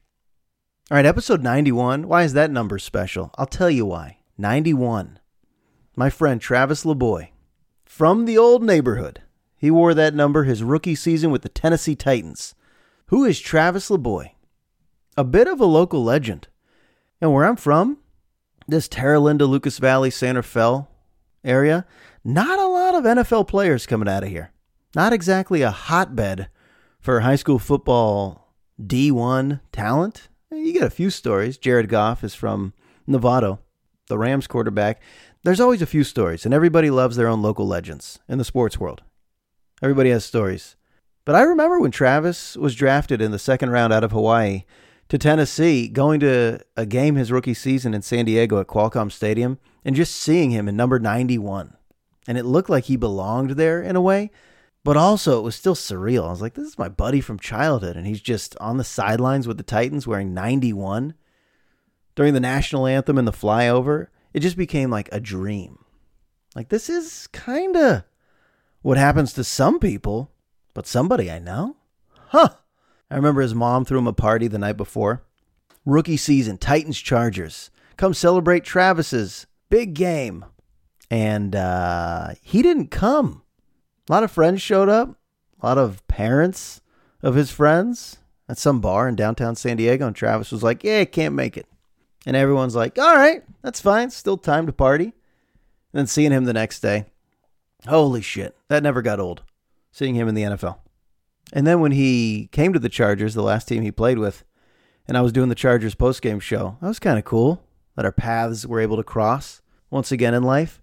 All 0.91 0.95
right, 0.95 1.05
episode 1.05 1.43
91. 1.43 2.07
Why 2.07 2.23
is 2.23 2.33
that 2.33 2.49
number 2.49 2.79
special? 2.79 3.29
I'll 3.37 3.45
tell 3.45 3.69
you 3.69 3.85
why. 3.85 4.17
91. 4.39 5.19
My 5.95 6.09
friend 6.09 6.41
Travis 6.41 6.83
LaBoy 6.83 7.29
from 7.85 8.25
the 8.25 8.39
old 8.39 8.63
neighborhood. 8.63 9.21
He 9.55 9.69
wore 9.69 9.93
that 9.93 10.15
number 10.15 10.45
his 10.45 10.63
rookie 10.63 10.95
season 10.95 11.29
with 11.29 11.43
the 11.43 11.49
Tennessee 11.49 11.95
Titans. 11.95 12.55
Who 13.09 13.23
is 13.23 13.39
Travis 13.39 13.91
LaBoy? 13.91 14.31
A 15.15 15.23
bit 15.23 15.47
of 15.47 15.59
a 15.59 15.65
local 15.65 16.03
legend. 16.03 16.47
And 17.21 17.31
where 17.31 17.45
I'm 17.45 17.55
from, 17.55 17.99
this 18.67 18.87
Terra 18.87 19.19
Linda, 19.19 19.45
Lucas 19.45 19.77
Valley, 19.77 20.09
Santa 20.09 20.41
Fe 20.41 20.85
area, 21.43 21.85
not 22.23 22.57
a 22.57 22.65
lot 22.65 22.95
of 22.95 23.03
NFL 23.03 23.47
players 23.47 23.85
coming 23.85 24.09
out 24.09 24.23
of 24.23 24.29
here. 24.29 24.53
Not 24.95 25.13
exactly 25.13 25.61
a 25.61 25.69
hotbed 25.69 26.49
for 26.99 27.19
high 27.19 27.35
school 27.35 27.59
football 27.59 28.55
D1 28.81 29.59
talent. 29.71 30.29
You 30.51 30.73
get 30.73 30.83
a 30.83 30.89
few 30.89 31.11
stories. 31.11 31.57
Jared 31.57 31.89
Goff 31.89 32.23
is 32.23 32.33
from 32.33 32.73
Novato, 33.07 33.59
the 34.07 34.17
Rams 34.17 34.47
quarterback. 34.47 34.99
There's 35.43 35.59
always 35.59 35.81
a 35.81 35.87
few 35.87 36.03
stories, 36.03 36.43
and 36.43 36.53
everybody 36.53 36.89
loves 36.89 37.15
their 37.15 37.27
own 37.27 37.41
local 37.43 37.67
legends 37.67 38.19
in 38.27 38.39
the 38.39 38.43
sports 38.43 38.79
world. 38.79 39.03
Everybody 39.81 40.09
has 40.09 40.25
stories. 40.25 40.75
But 41.23 41.35
I 41.35 41.41
remember 41.41 41.79
when 41.79 41.91
Travis 41.91 42.57
was 42.57 42.75
drafted 42.75 43.21
in 43.21 43.29
the 43.29 43.37
second 43.37 43.69
round 43.69 43.93
out 43.93 44.03
of 44.03 44.11
Hawaii 44.11 44.63
to 45.09 45.19
Tennessee, 45.19 45.87
going 45.87 46.19
to 46.21 46.59
a 46.75 46.85
game 46.85 47.15
his 47.15 47.31
rookie 47.31 47.53
season 47.53 47.93
in 47.93 48.01
San 48.01 48.25
Diego 48.25 48.59
at 48.59 48.67
Qualcomm 48.67 49.11
Stadium, 49.11 49.59
and 49.85 49.95
just 49.95 50.15
seeing 50.15 50.49
him 50.49 50.67
in 50.67 50.75
number 50.75 50.97
91. 50.97 51.77
And 52.27 52.37
it 52.39 52.45
looked 52.45 52.69
like 52.69 52.85
he 52.85 52.95
belonged 52.95 53.51
there 53.51 53.81
in 53.81 53.95
a 53.95 54.01
way. 54.01 54.31
But 54.83 54.97
also, 54.97 55.37
it 55.37 55.43
was 55.43 55.55
still 55.55 55.75
surreal. 55.75 56.25
I 56.25 56.29
was 56.29 56.41
like, 56.41 56.53
this 56.53 56.67
is 56.67 56.77
my 56.77 56.87
buddy 56.87 57.21
from 57.21 57.37
childhood. 57.37 57.97
And 57.97 58.07
he's 58.07 58.21
just 58.21 58.55
on 58.59 58.77
the 58.77 58.83
sidelines 58.83 59.47
with 59.47 59.57
the 59.57 59.63
Titans 59.63 60.07
wearing 60.07 60.33
91 60.33 61.13
during 62.15 62.33
the 62.33 62.39
national 62.39 62.87
anthem 62.87 63.17
and 63.17 63.27
the 63.27 63.33
flyover. 63.33 64.07
It 64.33 64.39
just 64.39 64.57
became 64.57 64.89
like 64.89 65.09
a 65.11 65.19
dream. 65.19 65.79
Like, 66.55 66.69
this 66.69 66.89
is 66.89 67.27
kind 67.27 67.75
of 67.75 68.03
what 68.81 68.97
happens 68.97 69.33
to 69.33 69.43
some 69.43 69.79
people, 69.79 70.31
but 70.73 70.87
somebody 70.87 71.29
I 71.29 71.39
know? 71.39 71.75
Huh. 72.27 72.49
I 73.11 73.15
remember 73.15 73.41
his 73.41 73.55
mom 73.55 73.85
threw 73.85 73.99
him 73.99 74.07
a 74.07 74.13
party 74.13 74.47
the 74.47 74.59
night 74.59 74.77
before. 74.77 75.23
Rookie 75.85 76.17
season, 76.17 76.57
Titans 76.57 76.99
Chargers. 76.99 77.69
come 77.97 78.13
celebrate 78.13 78.63
Travis's 78.63 79.47
big 79.69 79.93
game. 79.93 80.45
And 81.11 81.55
uh, 81.55 82.29
he 82.41 82.61
didn't 82.61 82.91
come. 82.91 83.41
A 84.09 84.11
lot 84.11 84.23
of 84.23 84.31
friends 84.31 84.61
showed 84.61 84.89
up, 84.89 85.15
a 85.61 85.65
lot 85.65 85.77
of 85.77 86.05
parents 86.07 86.81
of 87.21 87.35
his 87.35 87.51
friends 87.51 88.17
at 88.47 88.57
some 88.57 88.81
bar 88.81 89.07
in 89.07 89.15
downtown 89.15 89.55
San 89.55 89.77
Diego. 89.77 90.07
And 90.07 90.15
Travis 90.15 90.51
was 90.51 90.63
like, 90.63 90.83
Yeah, 90.83 90.99
I 90.99 91.05
can't 91.05 91.35
make 91.35 91.55
it. 91.55 91.67
And 92.25 92.35
everyone's 92.35 92.75
like, 92.75 92.97
All 92.97 93.15
right, 93.15 93.43
that's 93.61 93.79
fine. 93.79 94.09
Still 94.09 94.37
time 94.37 94.65
to 94.65 94.73
party. 94.73 95.05
And 95.05 95.13
then 95.93 96.07
seeing 96.07 96.31
him 96.31 96.45
the 96.45 96.53
next 96.53 96.79
day, 96.79 97.05
holy 97.87 98.21
shit, 98.21 98.55
that 98.67 98.83
never 98.83 99.01
got 99.03 99.19
old. 99.19 99.43
Seeing 99.91 100.15
him 100.15 100.27
in 100.27 100.35
the 100.35 100.43
NFL. 100.43 100.79
And 101.53 101.65
then 101.65 101.79
when 101.79 101.91
he 101.91 102.49
came 102.51 102.73
to 102.73 102.79
the 102.79 102.89
Chargers, 102.89 103.33
the 103.33 103.41
last 103.43 103.67
team 103.67 103.83
he 103.83 103.91
played 103.91 104.19
with, 104.19 104.43
and 105.07 105.17
I 105.17 105.21
was 105.21 105.31
doing 105.31 105.49
the 105.49 105.55
Chargers 105.55 105.95
postgame 105.95 106.41
show, 106.41 106.77
that 106.81 106.87
was 106.87 106.99
kind 106.99 107.17
of 107.17 107.25
cool 107.25 107.63
that 107.95 108.05
our 108.05 108.11
paths 108.11 108.65
were 108.65 108.79
able 108.79 108.97
to 108.97 109.03
cross 109.03 109.61
once 109.89 110.11
again 110.11 110.33
in 110.33 110.43
life. 110.43 110.78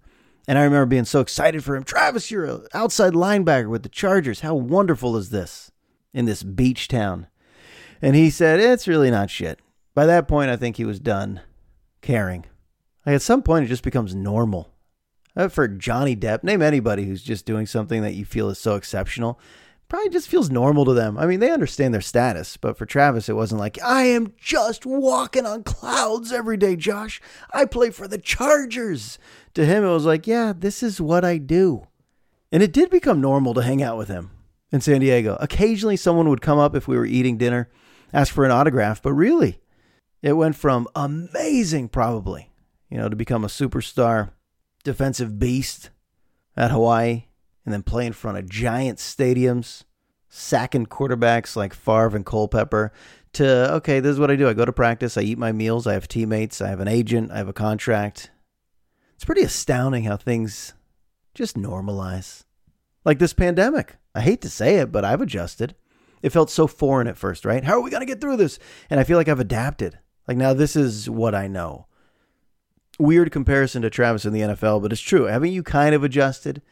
And 0.49 0.59
I 0.59 0.65
remember 0.65 0.87
being 0.87 1.05
so 1.05 1.21
excited 1.21 1.65
for 1.65 1.75
him. 1.75 1.83
Travis, 1.85 2.31
you're 2.31 2.45
an 2.45 2.67
outside 2.73 3.15
linebacker 3.15 3.69
with 3.69 3.83
the 3.83 3.89
Chargers. 3.89 4.41
How 4.41 4.55
wonderful 4.55 5.17
is 5.17 5.31
this 5.31 5.73
in 6.15 6.25
this 6.25 6.43
beach 6.43 6.89
town? 6.89 7.27
And 8.01 8.15
he 8.15 8.31
said, 8.31 8.61
It's 8.61 8.87
really 8.87 9.11
not 9.11 9.31
shit. 9.31 9.61
By 9.95 10.07
that 10.07 10.29
point, 10.29 10.51
I 10.51 10.57
think 10.57 10.77
he 10.77 10.85
was 10.85 11.01
done 11.01 11.41
caring. 12.01 12.45
Like 13.05 13.17
at 13.17 13.23
some 13.23 13.43
point, 13.43 13.65
it 13.65 13.69
just 13.69 13.83
becomes 13.83 14.15
normal. 14.15 14.73
Uh, 15.37 15.49
for 15.49 15.69
Johnny 15.69 16.17
Depp, 16.17 16.43
name 16.43 16.63
anybody 16.63 17.05
who's 17.05 17.23
just 17.23 17.45
doing 17.45 17.67
something 17.67 18.03
that 18.03 18.15
you 18.15 18.25
feel 18.25 18.49
is 18.49 18.59
so 18.59 18.75
exceptional 18.75 19.39
probably 19.89 20.09
just 20.11 20.29
feels 20.29 20.51
normal 20.51 20.85
to 20.85 20.95
them. 20.95 21.17
I 21.17 21.27
mean, 21.27 21.41
they 21.41 21.51
understand 21.51 21.95
their 21.95 22.01
status, 22.01 22.57
but 22.57 22.77
for 22.77 22.87
Travis, 22.87 23.29
it 23.29 23.37
wasn't 23.37 23.61
like, 23.61 23.81
I 23.83 24.05
am 24.05 24.35
just 24.37 24.85
walking 24.85 25.47
on 25.47 25.63
clouds 25.63 26.33
every 26.33 26.57
day, 26.57 26.77
Josh. 26.77 27.21
I 27.53 27.65
play 27.65 27.91
for 27.91 28.09
the 28.09 28.19
Chargers. 28.19 29.19
To 29.55 29.65
him, 29.65 29.85
it 29.85 29.93
was 29.93 30.05
like, 30.05 30.27
yeah, 30.27 30.53
this 30.57 30.83
is 30.83 31.01
what 31.01 31.25
I 31.25 31.39
do. 31.39 31.87
And 32.51 32.63
it 32.63 32.73
did 32.73 32.91
become 32.91 33.21
normal 33.21 33.55
to 33.55 33.63
hang 33.63 33.83
out 33.83 33.97
with 33.97 34.09
him 34.09 34.31
in 34.73 34.81
San 34.81 35.01
Diego. 35.01 35.37
Occasionally, 35.41 35.97
someone 35.97 36.29
would 36.29 36.41
come 36.41 36.59
up 36.59 36.75
if 36.75 36.89
we 36.89 36.97
were 36.97 37.07
eating 37.07 37.39
dinner, 37.39 37.71
ask 38.13 38.33
for 38.33 38.45
an 38.45 38.51
autograph, 38.51 39.03
but 39.03 39.13
really, 39.13 39.61
it 40.23 40.33
went 40.33 40.57
from 40.57 40.89
amazing, 40.97 41.89
probably, 41.89 42.51
you 42.91 42.99
know, 42.99 43.09
to 43.09 43.17
become 43.17 43.45
a 43.45 43.49
superstar 43.49 44.31
defensive 44.83 45.39
beast 45.39 45.91
at 46.57 46.71
Hawaii 46.71 47.26
and 47.67 47.75
then 47.75 47.83
play 47.83 48.07
in 48.07 48.15
front 48.15 48.39
of 48.39 48.49
giant 48.49 48.99
stadiums, 48.99 49.85
sacking 50.31 50.87
quarterbacks 50.87 51.57
like 51.57 51.75
Favre 51.75 52.17
and 52.17 52.25
Culpepper, 52.25 52.93
to, 53.35 53.75
okay, 53.75 54.01
this 54.01 54.13
is 54.13 54.21
what 54.21 54.31
I 54.31 54.37
do. 54.37 54.49
I 54.49 54.55
go 54.55 54.65
to 54.65 54.73
practice, 54.73 55.19
I 55.19 55.23
eat 55.23 55.37
my 55.37 55.53
meals, 55.53 55.87
I 55.87 55.93
have 55.93 56.09
teammates, 56.09 56.63
I 56.63 56.69
have 56.69 56.81
an 56.81 56.89
agent, 56.89 57.31
I 57.31 57.37
have 57.37 57.49
a 57.49 57.53
contract. 57.53 58.31
It's 59.17 59.25
pretty 59.27 59.43
astounding 59.43 60.05
how 60.05 60.17
things 60.17 60.73
just 61.35 61.57
normalize. 61.57 62.45
Like 63.05 63.19
this 63.19 63.35
pandemic. 63.35 63.97
I 64.15 64.21
hate 64.23 64.41
to 64.43 64.49
say 64.49 64.77
it, 64.77 64.91
but 64.91 65.05
I've 65.05 65.21
adjusted. 65.21 65.75
It 66.23 66.31
felt 66.31 66.51
so 66.51 66.67
foreign 66.67 67.09
at 67.09 67.19
first, 67.19 67.45
right? 67.45 67.63
How 67.63 67.75
are 67.75 67.83
we 67.83 67.91
going 67.91 68.01
to 68.01 68.07
get 68.07 68.21
through 68.21 68.39
this? 68.39 68.59
And 68.89 68.99
I 68.99 69.05
feel 69.05 69.19
like 69.19 69.29
I've 69.29 69.41
adapted. 69.41 69.99
Like 70.27 70.37
now 70.37 70.55
this 70.55 70.77
is 70.77 71.09
what 71.11 71.35
I 71.35 71.47
know. 71.47 71.87
Weird 72.99 73.31
comparison 73.31 73.83
to 73.83 73.91
Travis 73.91 74.25
in 74.25 74.33
the 74.33 74.41
NFL, 74.41 74.81
but 74.81 74.93
it's 74.93 75.01
true. 75.01 75.25
Haven't 75.25 75.53
you 75.53 75.63
kind 75.63 75.95
of 75.95 76.03
adjusted? 76.03 76.63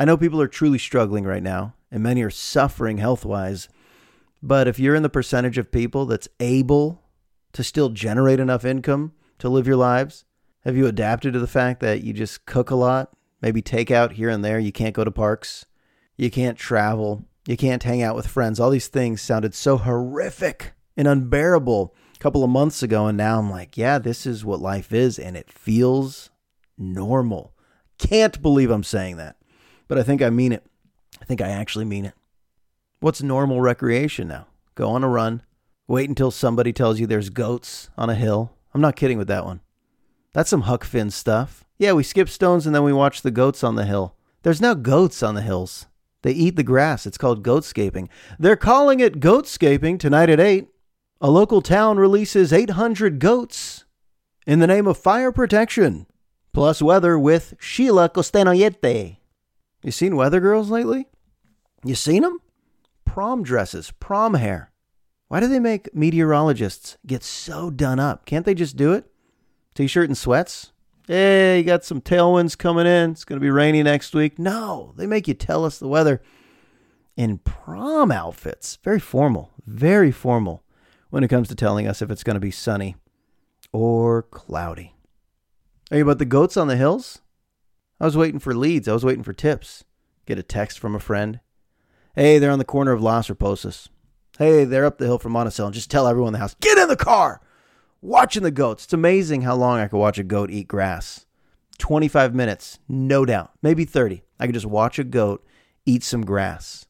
I 0.00 0.06
know 0.06 0.16
people 0.16 0.40
are 0.40 0.48
truly 0.48 0.78
struggling 0.78 1.24
right 1.24 1.42
now, 1.42 1.74
and 1.90 2.02
many 2.02 2.22
are 2.22 2.30
suffering 2.30 2.96
health 2.96 3.26
wise. 3.26 3.68
But 4.42 4.66
if 4.66 4.78
you're 4.78 4.94
in 4.94 5.02
the 5.02 5.10
percentage 5.10 5.58
of 5.58 5.70
people 5.70 6.06
that's 6.06 6.26
able 6.40 7.02
to 7.52 7.62
still 7.62 7.90
generate 7.90 8.40
enough 8.40 8.64
income 8.64 9.12
to 9.40 9.50
live 9.50 9.66
your 9.66 9.76
lives, 9.76 10.24
have 10.64 10.74
you 10.74 10.86
adapted 10.86 11.34
to 11.34 11.38
the 11.38 11.46
fact 11.46 11.80
that 11.80 12.02
you 12.02 12.14
just 12.14 12.46
cook 12.46 12.70
a 12.70 12.76
lot, 12.76 13.12
maybe 13.42 13.60
take 13.60 13.90
out 13.90 14.12
here 14.12 14.30
and 14.30 14.42
there? 14.42 14.58
You 14.58 14.72
can't 14.72 14.94
go 14.94 15.04
to 15.04 15.10
parks, 15.10 15.66
you 16.16 16.30
can't 16.30 16.56
travel, 16.56 17.26
you 17.46 17.58
can't 17.58 17.82
hang 17.82 18.00
out 18.02 18.16
with 18.16 18.26
friends. 18.26 18.58
All 18.58 18.70
these 18.70 18.88
things 18.88 19.20
sounded 19.20 19.52
so 19.54 19.76
horrific 19.76 20.72
and 20.96 21.06
unbearable 21.06 21.94
a 22.14 22.18
couple 22.18 22.42
of 22.42 22.48
months 22.48 22.82
ago. 22.82 23.06
And 23.06 23.18
now 23.18 23.38
I'm 23.38 23.50
like, 23.50 23.76
yeah, 23.76 23.98
this 23.98 24.24
is 24.24 24.46
what 24.46 24.60
life 24.60 24.94
is, 24.94 25.18
and 25.18 25.36
it 25.36 25.52
feels 25.52 26.30
normal. 26.78 27.52
Can't 27.98 28.40
believe 28.40 28.70
I'm 28.70 28.82
saying 28.82 29.18
that 29.18 29.36
but 29.90 29.98
I 29.98 30.04
think 30.04 30.22
I 30.22 30.30
mean 30.30 30.52
it. 30.52 30.64
I 31.20 31.24
think 31.24 31.40
I 31.42 31.48
actually 31.48 31.84
mean 31.84 32.04
it. 32.04 32.14
What's 33.00 33.24
normal 33.24 33.60
recreation 33.60 34.28
now? 34.28 34.46
Go 34.76 34.88
on 34.90 35.02
a 35.02 35.08
run, 35.08 35.42
wait 35.88 36.08
until 36.08 36.30
somebody 36.30 36.72
tells 36.72 37.00
you 37.00 37.08
there's 37.08 37.28
goats 37.28 37.90
on 37.98 38.08
a 38.08 38.14
hill. 38.14 38.52
I'm 38.72 38.80
not 38.80 38.94
kidding 38.94 39.18
with 39.18 39.26
that 39.26 39.44
one. 39.44 39.62
That's 40.32 40.48
some 40.48 40.60
Huck 40.60 40.84
Finn 40.84 41.10
stuff. 41.10 41.64
Yeah, 41.76 41.94
we 41.94 42.04
skip 42.04 42.28
stones 42.28 42.66
and 42.66 42.74
then 42.74 42.84
we 42.84 42.92
watch 42.92 43.22
the 43.22 43.32
goats 43.32 43.64
on 43.64 43.74
the 43.74 43.84
hill. 43.84 44.14
There's 44.44 44.60
now 44.60 44.74
goats 44.74 45.24
on 45.24 45.34
the 45.34 45.42
hills. 45.42 45.86
They 46.22 46.30
eat 46.30 46.54
the 46.54 46.62
grass. 46.62 47.04
It's 47.04 47.18
called 47.18 47.42
goatscaping. 47.42 48.08
They're 48.38 48.54
calling 48.54 49.00
it 49.00 49.18
goatscaping 49.18 49.98
tonight 49.98 50.30
at 50.30 50.38
8. 50.38 50.68
A 51.20 51.30
local 51.32 51.62
town 51.62 51.98
releases 51.98 52.52
800 52.52 53.18
goats 53.18 53.86
in 54.46 54.60
the 54.60 54.68
name 54.68 54.86
of 54.86 54.98
fire 54.98 55.32
protection, 55.32 56.06
plus 56.52 56.80
weather 56.80 57.18
with 57.18 57.54
Sheila 57.58 58.08
Costanoyete. 58.08 59.16
You 59.82 59.90
seen 59.90 60.16
Weather 60.16 60.40
Girls 60.40 60.70
lately? 60.70 61.08
You 61.84 61.94
seen 61.94 62.22
them? 62.22 62.38
Prom 63.04 63.42
dresses, 63.42 63.92
prom 63.98 64.34
hair. 64.34 64.70
Why 65.28 65.40
do 65.40 65.46
they 65.46 65.60
make 65.60 65.94
meteorologists 65.94 66.98
get 67.06 67.22
so 67.22 67.70
done 67.70 67.98
up? 67.98 68.26
Can't 68.26 68.44
they 68.44 68.54
just 68.54 68.76
do 68.76 68.92
it? 68.92 69.10
T 69.74 69.86
shirt 69.86 70.08
and 70.08 70.18
sweats? 70.18 70.72
Hey, 71.06 71.58
you 71.58 71.64
got 71.64 71.84
some 71.84 72.00
tailwinds 72.00 72.58
coming 72.58 72.86
in. 72.86 73.12
It's 73.12 73.24
going 73.24 73.38
to 73.38 73.44
be 73.44 73.50
rainy 73.50 73.82
next 73.82 74.14
week. 74.14 74.38
No, 74.38 74.92
they 74.96 75.06
make 75.06 75.26
you 75.26 75.34
tell 75.34 75.64
us 75.64 75.78
the 75.78 75.88
weather 75.88 76.20
in 77.16 77.38
prom 77.38 78.10
outfits. 78.10 78.78
Very 78.84 79.00
formal, 79.00 79.50
very 79.66 80.12
formal 80.12 80.62
when 81.08 81.24
it 81.24 81.28
comes 81.28 81.48
to 81.48 81.54
telling 81.54 81.86
us 81.86 82.02
if 82.02 82.10
it's 82.10 82.22
going 82.22 82.34
to 82.34 82.40
be 82.40 82.50
sunny 82.50 82.96
or 83.72 84.22
cloudy. 84.22 84.94
Are 85.90 85.96
you 85.96 86.04
about 86.04 86.18
the 86.18 86.24
goats 86.24 86.56
on 86.56 86.68
the 86.68 86.76
hills? 86.76 87.22
I 88.00 88.04
was 88.04 88.16
waiting 88.16 88.40
for 88.40 88.54
leads. 88.54 88.88
I 88.88 88.92
was 88.92 89.04
waiting 89.04 89.22
for 89.22 89.32
tips. 89.32 89.84
Get 90.26 90.38
a 90.38 90.42
text 90.42 90.78
from 90.78 90.94
a 90.94 91.00
friend. 91.00 91.40
Hey, 92.14 92.38
they're 92.38 92.50
on 92.50 92.58
the 92.58 92.64
corner 92.64 92.92
of 92.92 93.02
Las 93.02 93.28
Raposas. 93.28 93.88
Hey, 94.38 94.64
they're 94.64 94.86
up 94.86 94.98
the 94.98 95.04
hill 95.04 95.18
from 95.18 95.32
Monticello. 95.32 95.66
And 95.66 95.74
just 95.74 95.90
tell 95.90 96.06
everyone 96.06 96.28
in 96.28 96.32
the 96.34 96.38
house, 96.38 96.56
get 96.60 96.78
in 96.78 96.88
the 96.88 96.96
car. 96.96 97.40
Watching 98.00 98.42
the 98.42 98.50
goats. 98.50 98.84
It's 98.84 98.92
amazing 98.94 99.42
how 99.42 99.54
long 99.54 99.78
I 99.78 99.88
could 99.88 99.98
watch 99.98 100.18
a 100.18 100.24
goat 100.24 100.50
eat 100.50 100.66
grass. 100.66 101.26
25 101.78 102.34
minutes, 102.34 102.78
no 102.88 103.24
doubt. 103.24 103.52
Maybe 103.62 103.84
30. 103.84 104.22
I 104.38 104.46
could 104.46 104.54
just 104.54 104.66
watch 104.66 104.98
a 104.98 105.04
goat 105.04 105.44
eat 105.84 106.02
some 106.02 106.24
grass. 106.24 106.86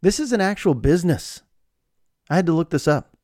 This 0.00 0.20
is 0.20 0.32
an 0.32 0.40
actual 0.40 0.74
business. 0.74 1.42
I 2.30 2.36
had 2.36 2.46
to 2.46 2.52
look 2.52 2.70
this 2.70 2.86
up. 2.86 3.16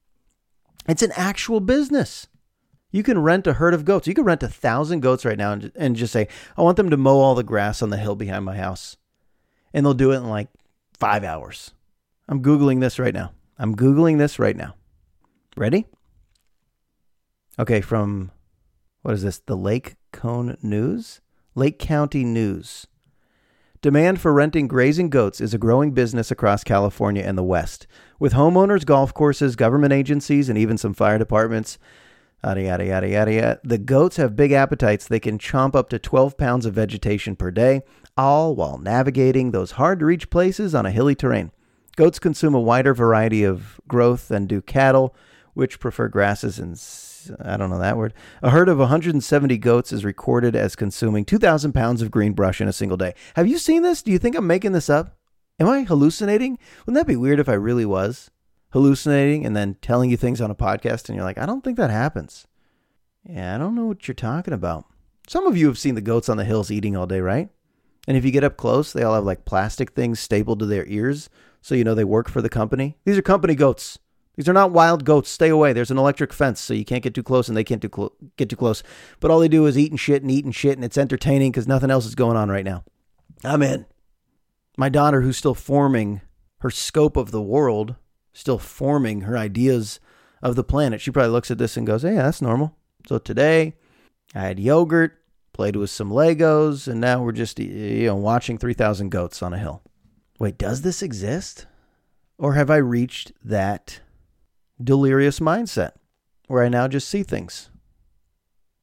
It's 0.88 1.02
an 1.02 1.12
actual 1.14 1.60
business. 1.60 2.26
You 2.90 3.02
can 3.02 3.23
rent 3.23 3.47
a 3.47 3.54
herd 3.54 3.75
of 3.75 3.85
goats. 3.85 4.06
You 4.06 4.14
can 4.14 4.25
rent 4.25 4.42
a 4.42 4.49
thousand 4.49 5.00
goats 5.00 5.25
right 5.25 5.38
now 5.38 5.52
and, 5.52 5.73
and 5.76 5.97
just 5.97 6.12
say, 6.12 6.28
I 6.56 6.62
want 6.62 6.76
them 6.76 6.90
to 6.90 6.97
mow 6.97 7.18
all 7.18 7.35
the 7.35 7.42
grass 7.42 7.82
on 7.82 7.90
the 7.90 7.97
hill 7.97 8.16
behind 8.16 8.44
my 8.44 8.56
house. 8.56 8.97
And 9.73 9.87
they'll 9.87 9.94
do 9.94 10.12
it 10.12 10.16
in 10.16 10.28
like 10.28 10.49
five 10.99 11.23
hours. 11.23 11.73
I'm 12.28 12.42
Googling 12.42 12.80
this 12.80 12.99
right 12.99 13.14
now. 13.14 13.32
I'm 13.59 13.76
Googling 13.76 14.18
this 14.18 14.38
right 14.38 14.56
now. 14.56 14.75
Ready? 15.56 15.87
Okay, 17.59 17.80
from 17.80 18.32
what 19.02 19.14
is 19.14 19.23
this? 19.23 19.38
The 19.38 19.56
Lake 19.56 19.97
Cone 20.12 20.56
News? 20.62 21.20
Lake 21.54 21.78
County 21.78 22.25
News. 22.25 22.87
Demand 23.82 24.20
for 24.20 24.32
renting 24.32 24.68
grazing 24.68 25.09
goats 25.09 25.40
is 25.40 25.54
a 25.54 25.59
growing 25.59 25.92
business 25.92 26.30
across 26.30 26.62
California 26.62 27.23
and 27.23 27.38
the 27.38 27.42
West, 27.42 27.87
with 28.18 28.35
homeowners, 28.35 28.85
golf 28.85 29.14
courses, 29.14 29.56
government 29.56 29.92
agencies, 29.92 30.49
and 30.49 30.59
even 30.59 30.76
some 30.76 30.92
fire 30.92 31.18
departments 31.18 31.78
Yada, 32.42 32.62
yada, 32.62 32.87
yada, 32.87 33.09
yada, 33.09 33.32
yada. 33.32 33.61
The 33.62 33.78
goats 33.78 34.16
have 34.16 34.35
big 34.35 34.52
appetites. 34.52 35.06
They 35.06 35.20
can 35.20 35.38
chomp 35.38 35.75
up 35.75 35.90
to 35.90 35.99
12 35.99 36.38
pounds 36.38 36.64
of 36.64 36.75
vegetation 36.75 37.37
per 37.37 37.50
day, 37.50 37.82
all 38.16 38.54
while 38.56 38.78
navigating 38.78 39.50
those 39.50 39.73
hard 39.73 39.99
to 40.00 40.06
reach 40.06 40.30
places 40.30 40.75
on 40.75 40.87
a 40.87 40.90
hilly 40.90 41.14
terrain. 41.14 41.52
Goats 41.97 42.18
consume 42.18 42.54
a 42.54 42.61
wider 42.61 42.94
variety 42.94 43.44
of 43.44 43.78
growth 43.87 44.28
than 44.28 44.47
do 44.47 44.62
cattle, 44.62 45.14
which 45.52 45.80
prefer 45.80 46.09
grasses 46.09 46.59
and 46.59 46.80
I 47.44 47.59
don't 47.59 47.68
know 47.68 47.78
that 47.78 47.99
word. 47.99 48.14
A 48.42 48.49
herd 48.49 48.70
of 48.70 48.78
170 48.78 49.59
goats 49.59 49.92
is 49.92 50.04
recorded 50.04 50.56
as 50.56 50.75
consuming 50.75 51.26
2,000 51.26 51.73
pounds 51.73 52.00
of 52.00 52.11
green 52.11 52.32
brush 52.32 52.62
in 52.62 52.68
a 52.68 52.73
single 52.73 52.97
day. 52.97 53.14
Have 53.37 53.47
you 53.47 53.59
seen 53.59 53.82
this? 53.82 54.02
Do 54.02 54.11
you 54.11 54.18
think 54.18 54.35
I'm 54.35 54.47
making 54.47 54.73
this 54.73 54.88
up? 54.88 55.18
Am 55.59 55.68
I 55.68 55.82
hallucinating? 55.82 56.59
Wouldn't 56.87 56.99
that 56.99 57.06
be 57.06 57.16
weird 57.16 57.38
if 57.38 57.49
I 57.49 57.54
really 57.54 57.85
was? 57.85 58.30
Hallucinating 58.72 59.44
and 59.44 59.56
then 59.56 59.76
telling 59.82 60.10
you 60.10 60.16
things 60.16 60.40
on 60.40 60.50
a 60.50 60.54
podcast 60.54 61.08
and 61.08 61.16
you're 61.16 61.24
like, 61.24 61.38
I 61.38 61.46
don't 61.46 61.62
think 61.62 61.76
that 61.76 61.90
happens. 61.90 62.46
Yeah, 63.24 63.54
I 63.54 63.58
don't 63.58 63.74
know 63.74 63.86
what 63.86 64.08
you're 64.08 64.14
talking 64.14 64.54
about. 64.54 64.86
Some 65.28 65.46
of 65.46 65.56
you 65.56 65.66
have 65.66 65.78
seen 65.78 65.94
the 65.94 66.00
goats 66.00 66.28
on 66.28 66.36
the 66.36 66.44
hills 66.44 66.70
eating 66.70 66.96
all 66.96 67.06
day, 67.06 67.20
right? 67.20 67.48
And 68.08 68.16
if 68.16 68.24
you 68.24 68.30
get 68.30 68.44
up 68.44 68.56
close, 68.56 68.92
they 68.92 69.02
all 69.02 69.14
have 69.14 69.24
like 69.24 69.44
plastic 69.44 69.92
things 69.92 70.18
stapled 70.20 70.60
to 70.60 70.66
their 70.66 70.86
ears 70.86 71.28
so 71.60 71.74
you 71.74 71.84
know 71.84 71.94
they 71.94 72.04
work 72.04 72.28
for 72.28 72.40
the 72.40 72.48
company. 72.48 72.96
These 73.04 73.18
are 73.18 73.22
company 73.22 73.54
goats. 73.54 73.98
These 74.36 74.48
are 74.48 74.54
not 74.54 74.72
wild 74.72 75.04
goats. 75.04 75.28
Stay 75.28 75.50
away. 75.50 75.72
There's 75.72 75.90
an 75.90 75.98
electric 75.98 76.32
fence, 76.32 76.60
so 76.60 76.72
you 76.72 76.84
can't 76.84 77.02
get 77.02 77.14
too 77.14 77.22
close, 77.22 77.48
and 77.48 77.56
they 77.56 77.64
can't 77.64 77.82
too 77.82 77.90
clo- 77.90 78.14
get 78.36 78.48
too 78.48 78.56
close. 78.56 78.82
But 79.18 79.30
all 79.30 79.38
they 79.38 79.48
do 79.48 79.66
is 79.66 79.76
eat 79.76 79.90
and 79.90 80.00
shit 80.00 80.22
and 80.22 80.30
eat 80.30 80.44
and 80.44 80.54
shit, 80.54 80.76
and 80.78 80.84
it's 80.84 80.96
entertaining 80.96 81.52
because 81.52 81.68
nothing 81.68 81.90
else 81.90 82.06
is 82.06 82.14
going 82.14 82.36
on 82.36 82.48
right 82.48 82.64
now. 82.64 82.84
I'm 83.44 83.62
in. 83.62 83.84
My 84.78 84.88
daughter, 84.88 85.20
who's 85.20 85.36
still 85.36 85.54
forming 85.54 86.22
her 86.60 86.70
scope 86.70 87.16
of 87.16 87.32
the 87.32 87.42
world, 87.42 87.96
still 88.32 88.58
forming 88.58 89.22
her 89.22 89.37
ideas 89.37 90.00
of 90.42 90.56
the 90.56 90.64
planet, 90.64 91.00
she 91.00 91.10
probably 91.10 91.30
looks 91.30 91.50
at 91.50 91.58
this 91.58 91.76
and 91.76 91.87
goes, 91.87 92.02
"Hey, 92.02 92.14
that's 92.14 92.42
normal." 92.42 92.76
So 93.06 93.18
today, 93.18 93.75
I 94.34 94.40
had 94.40 94.60
yogurt, 94.60 95.18
played 95.52 95.76
with 95.76 95.90
some 95.90 96.10
Legos, 96.10 96.88
and 96.88 97.00
now 97.00 97.22
we're 97.22 97.32
just 97.32 97.58
you 97.58 98.06
know 98.06 98.16
watching 98.16 98.58
3,000 98.58 99.10
goats 99.10 99.42
on 99.42 99.52
a 99.52 99.58
hill. 99.58 99.82
Wait, 100.38 100.56
does 100.56 100.82
this 100.82 101.02
exist? 101.02 101.66
Or 102.38 102.54
have 102.54 102.70
I 102.70 102.76
reached 102.76 103.32
that 103.44 104.00
delirious 104.82 105.40
mindset 105.40 105.92
where 106.46 106.64
I 106.64 106.70
now 106.70 106.88
just 106.88 107.08
see 107.08 107.22
things? 107.22 107.68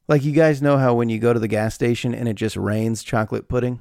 Like 0.07 0.23
you 0.23 0.31
guys 0.31 0.61
know 0.61 0.77
how 0.77 0.93
when 0.93 1.09
you 1.09 1.17
go 1.17 1.33
to 1.33 1.39
the 1.39 1.47
gas 1.47 1.73
station 1.73 2.13
and 2.13 2.29
it 2.29 2.35
just 2.35 2.55
rains 2.55 3.03
chocolate 3.03 3.47
pudding 3.47 3.79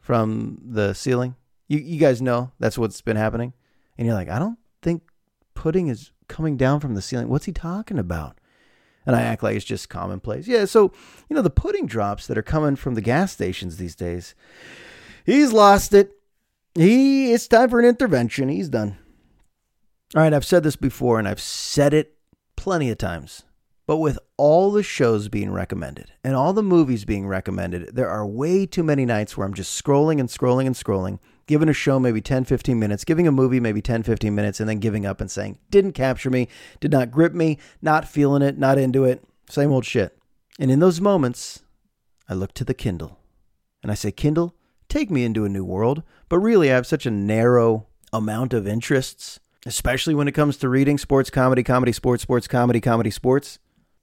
from 0.00 0.62
the 0.64 0.94
ceiling? 0.94 1.36
You 1.68 1.78
you 1.78 2.00
guys 2.00 2.22
know 2.22 2.52
that's 2.58 2.78
what's 2.78 3.02
been 3.02 3.18
happening. 3.18 3.52
And 3.98 4.06
you're 4.06 4.16
like, 4.16 4.30
I 4.30 4.38
don't 4.38 4.58
think 4.82 5.02
pudding 5.54 5.88
is 5.88 6.12
coming 6.28 6.56
down 6.56 6.80
from 6.80 6.94
the 6.94 7.02
ceiling. 7.02 7.28
What's 7.28 7.46
he 7.46 7.52
talking 7.52 7.98
about? 7.98 8.38
And 9.06 9.16
I 9.16 9.22
act 9.22 9.42
like 9.42 9.56
it's 9.56 9.64
just 9.64 9.88
commonplace. 9.88 10.46
Yeah, 10.46 10.66
so, 10.66 10.92
you 11.28 11.34
know, 11.34 11.42
the 11.42 11.50
pudding 11.50 11.86
drops 11.86 12.26
that 12.26 12.38
are 12.38 12.42
coming 12.42 12.76
from 12.76 12.94
the 12.94 13.00
gas 13.00 13.32
stations 13.32 13.76
these 13.76 13.96
days. 13.96 14.34
He's 15.24 15.52
lost 15.52 15.94
it. 15.94 16.12
He 16.74 17.32
it's 17.32 17.48
time 17.48 17.70
for 17.70 17.80
an 17.80 17.86
intervention. 17.86 18.48
He's 18.48 18.68
done. 18.68 18.98
All 20.14 20.22
right, 20.22 20.34
I've 20.34 20.44
said 20.44 20.62
this 20.62 20.76
before 20.76 21.18
and 21.18 21.26
I've 21.26 21.40
said 21.40 21.94
it 21.94 22.16
plenty 22.56 22.90
of 22.90 22.98
times. 22.98 23.44
But 23.86 23.96
with 23.96 24.18
all 24.36 24.70
the 24.70 24.84
shows 24.84 25.28
being 25.28 25.50
recommended 25.50 26.12
and 26.22 26.36
all 26.36 26.52
the 26.52 26.62
movies 26.62 27.04
being 27.04 27.26
recommended, 27.26 27.96
there 27.96 28.08
are 28.08 28.24
way 28.24 28.66
too 28.66 28.84
many 28.84 29.04
nights 29.04 29.36
where 29.36 29.46
I'm 29.46 29.54
just 29.54 29.82
scrolling 29.82 30.20
and 30.20 30.28
scrolling 30.28 30.66
and 30.66 30.76
scrolling, 30.76 31.18
giving 31.50 31.68
a 31.68 31.72
show 31.72 31.98
maybe 31.98 32.20
10, 32.20 32.44
15 32.44 32.78
minutes, 32.78 33.04
giving 33.04 33.26
a 33.26 33.32
movie 33.32 33.58
maybe 33.58 33.82
10, 33.82 34.04
15 34.04 34.32
minutes, 34.32 34.60
and 34.60 34.68
then 34.68 34.78
giving 34.78 35.04
up 35.04 35.20
and 35.20 35.28
saying, 35.28 35.58
didn't 35.68 35.94
capture 35.94 36.30
me, 36.30 36.46
did 36.78 36.92
not 36.92 37.10
grip 37.10 37.34
me, 37.34 37.58
not 37.82 38.06
feeling 38.06 38.40
it, 38.40 38.56
not 38.56 38.78
into 38.78 39.04
it, 39.04 39.24
same 39.48 39.72
old 39.72 39.84
shit. 39.84 40.16
And 40.60 40.70
in 40.70 40.78
those 40.78 41.00
moments, 41.00 41.64
I 42.28 42.34
look 42.34 42.54
to 42.54 42.64
the 42.64 42.72
Kindle 42.72 43.18
and 43.82 43.90
I 43.90 43.96
say, 43.96 44.12
Kindle, 44.12 44.54
take 44.88 45.10
me 45.10 45.24
into 45.24 45.44
a 45.44 45.48
new 45.48 45.64
world. 45.64 46.04
But 46.28 46.38
really, 46.38 46.70
I 46.70 46.76
have 46.76 46.86
such 46.86 47.04
a 47.04 47.10
narrow 47.10 47.88
amount 48.12 48.54
of 48.54 48.68
interests, 48.68 49.40
especially 49.66 50.14
when 50.14 50.28
it 50.28 50.32
comes 50.32 50.56
to 50.58 50.68
reading 50.68 50.98
sports, 50.98 51.30
comedy, 51.30 51.64
comedy, 51.64 51.90
sports, 51.90 52.22
sports, 52.22 52.46
comedy, 52.46 52.80
comedy, 52.80 53.10
sports. 53.10 53.58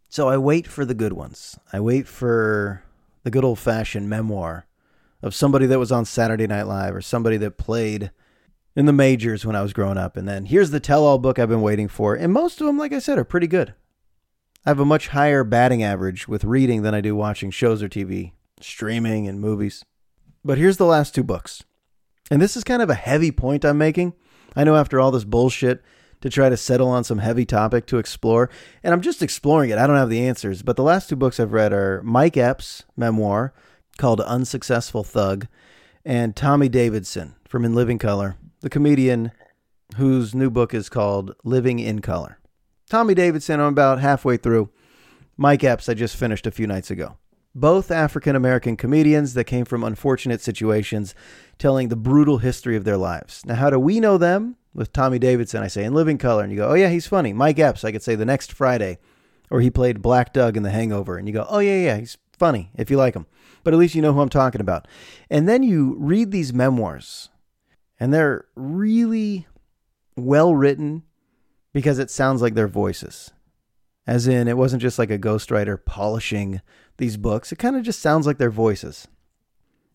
So 0.10 0.28
I 0.28 0.38
wait 0.38 0.68
for 0.68 0.84
the 0.84 0.94
good 0.94 1.14
ones. 1.14 1.58
I 1.72 1.80
wait 1.80 2.10
for 2.10 2.84
the 3.24 3.32
good 3.32 3.46
old 3.46 3.60
fashioned 3.60 4.10
memoir 4.10 4.66
of 5.22 5.36
somebody 5.36 5.66
that 5.66 5.80
was 5.80 5.92
on 5.92 6.06
Saturday 6.06 6.48
Night 6.48 6.68
Live 6.68 6.96
or 6.96 7.02
somebody 7.02 7.38
that 7.38 7.58
played 7.58 8.12
in 8.76 8.86
the 8.86 8.94
majors 8.94 9.46
when 9.46 9.56
I 9.56 9.62
was 9.62 9.74
growing 9.74 9.98
up. 9.98 10.16
And 10.16 10.28
then 10.28 10.46
here's 10.46 10.72
the 10.72 10.80
tell 10.80 11.04
all 11.04 11.18
book 11.18 11.40
I've 11.40 11.50
been 11.50 11.62
waiting 11.62 11.88
for. 11.88 12.16
And 12.16 12.32
most 12.32 12.62
of 12.62 12.68
them, 12.68 12.78
like 12.78 12.94
I 12.94 13.00
said, 13.00 13.18
are 13.18 13.24
pretty 13.24 13.48
good. 13.48 13.74
I 14.66 14.70
have 14.70 14.80
a 14.80 14.86
much 14.86 15.10
higher 15.10 15.44
batting 15.44 15.82
average 15.82 16.28
with 16.28 16.44
reading 16.44 16.84
than 16.84 16.94
I 16.94 17.02
do 17.02 17.16
watching 17.16 17.52
shows 17.52 17.82
or 17.82 17.90
TV, 17.90 18.34
streaming, 18.60 19.28
and 19.28 19.40
movies. 19.40 19.84
But 20.44 20.58
here's 20.58 20.78
the 20.78 20.86
last 20.86 21.16
two 21.16 21.24
books. 21.24 21.64
And 22.30 22.42
this 22.42 22.58
is 22.58 22.64
kind 22.64 22.82
of 22.82 22.90
a 22.90 22.96
heavy 22.96 23.32
point 23.32 23.66
I'm 23.66 23.78
making. 23.78 24.14
I 24.56 24.64
know 24.64 24.76
after 24.76 25.00
all 25.00 25.12
this 25.12 25.24
bullshit, 25.24 25.84
to 26.22 26.30
try 26.30 26.50
to 26.50 26.58
settle 26.58 26.90
on 26.90 27.04
some 27.04 27.20
heavy 27.20 27.46
topic 27.46 27.86
to 27.88 27.98
explore. 27.98 28.50
And 28.84 28.94
I'm 28.94 29.02
just 29.02 29.22
exploring 29.22 29.70
it. 29.70 29.78
I 29.78 29.88
don't 29.88 29.96
have 29.96 30.10
the 30.10 30.28
answers. 30.28 30.64
But 30.64 30.76
the 30.76 30.84
last 30.84 31.10
two 31.10 31.16
books 31.16 31.40
I've 31.40 31.54
read 31.54 31.74
are 31.74 32.02
Mike 32.04 32.38
Epps' 32.38 32.84
memoir 32.96 33.54
called 33.98 34.22
Unsuccessful 34.22 35.04
Thug 35.04 35.48
and 36.06 36.36
Tommy 36.36 36.70
Davidson 36.70 37.36
from 37.48 37.66
In 37.66 37.76
Living 37.76 38.00
Color, 38.00 38.38
the 38.62 38.70
comedian 38.70 39.32
whose 39.96 40.36
new 40.36 40.50
book 40.50 40.74
is 40.74 40.90
called 40.90 41.36
Living 41.44 41.80
in 41.80 42.00
Color. 42.00 42.40
Tommy 42.90 43.14
Davidson, 43.14 43.60
I'm 43.60 43.68
about 43.68 44.00
halfway 44.00 44.38
through. 44.38 44.70
Mike 45.36 45.64
Epps, 45.64 45.90
I 45.90 45.94
just 45.94 46.16
finished 46.16 46.48
a 46.48 46.52
few 46.52 46.68
nights 46.68 46.90
ago. 46.90 47.18
Both 47.54 47.92
African 47.92 48.36
American 48.36 48.78
comedians 48.78 49.34
that 49.34 49.46
came 49.46 49.66
from 49.66 49.84
unfortunate 49.84 50.42
situations 50.42 51.16
telling 51.58 51.90
the 51.90 51.96
brutal 51.96 52.38
history 52.38 52.76
of 52.76 52.84
their 52.84 52.98
lives. 52.98 53.46
Now, 53.46 53.56
how 53.56 53.70
do 53.70 53.80
we 53.80 54.00
know 54.00 54.18
them? 54.18 54.58
with 54.78 54.94
Tommy 54.94 55.18
Davidson, 55.18 55.64
I 55.64 55.68
say, 55.68 55.84
in 55.84 55.96
living 55.96 56.20
color. 56.20 56.44
And 56.44 56.52
you 56.52 56.60
go, 56.60 56.70
oh, 56.70 56.76
yeah, 56.76 56.90
he's 56.90 57.08
funny. 57.08 57.34
Mike 57.34 57.58
Epps, 57.58 57.84
I 57.84 57.92
could 57.92 58.04
say 58.04 58.16
the 58.16 58.26
next 58.26 58.54
Friday. 58.54 59.00
Or 59.50 59.60
he 59.60 59.72
played 59.72 60.02
Black 60.04 60.34
Doug 60.34 60.56
in 60.56 60.64
The 60.64 60.70
Hangover. 60.70 61.18
And 61.18 61.28
you 61.28 61.34
go, 61.34 61.48
oh, 61.50 61.60
yeah, 61.60 61.80
yeah, 61.80 61.98
he's 61.98 62.18
funny 62.38 62.72
if 62.76 62.90
you 62.90 62.98
like 62.98 63.14
them. 63.14 63.28
But 63.64 63.74
at 63.74 63.80
least 63.80 63.96
you 63.96 64.02
know 64.02 64.14
who 64.14 64.22
I'm 64.22 64.30
talking 64.30 64.62
about. 64.62 64.88
And 65.30 65.48
then 65.48 65.64
you 65.64 65.96
read 66.00 66.32
these 66.32 66.54
memoirs, 66.54 67.30
and 68.00 68.14
they're 68.14 68.46
really 68.56 69.48
well 70.16 70.56
written 70.56 71.04
because 71.74 72.00
it 72.00 72.10
sounds 72.10 72.42
like 72.42 72.54
their 72.54 72.68
voices. 72.68 73.32
As 74.06 74.28
in, 74.28 74.48
it 74.48 74.58
wasn't 74.58 74.82
just 74.82 74.98
like 74.98 75.12
a 75.12 75.20
ghostwriter 75.20 75.84
polishing 75.84 76.62
these 76.98 77.18
books, 77.18 77.52
it 77.52 77.60
kind 77.60 77.76
of 77.76 77.84
just 77.84 78.02
sounds 78.02 78.26
like 78.26 78.38
their 78.38 78.50
voices. 78.50 79.08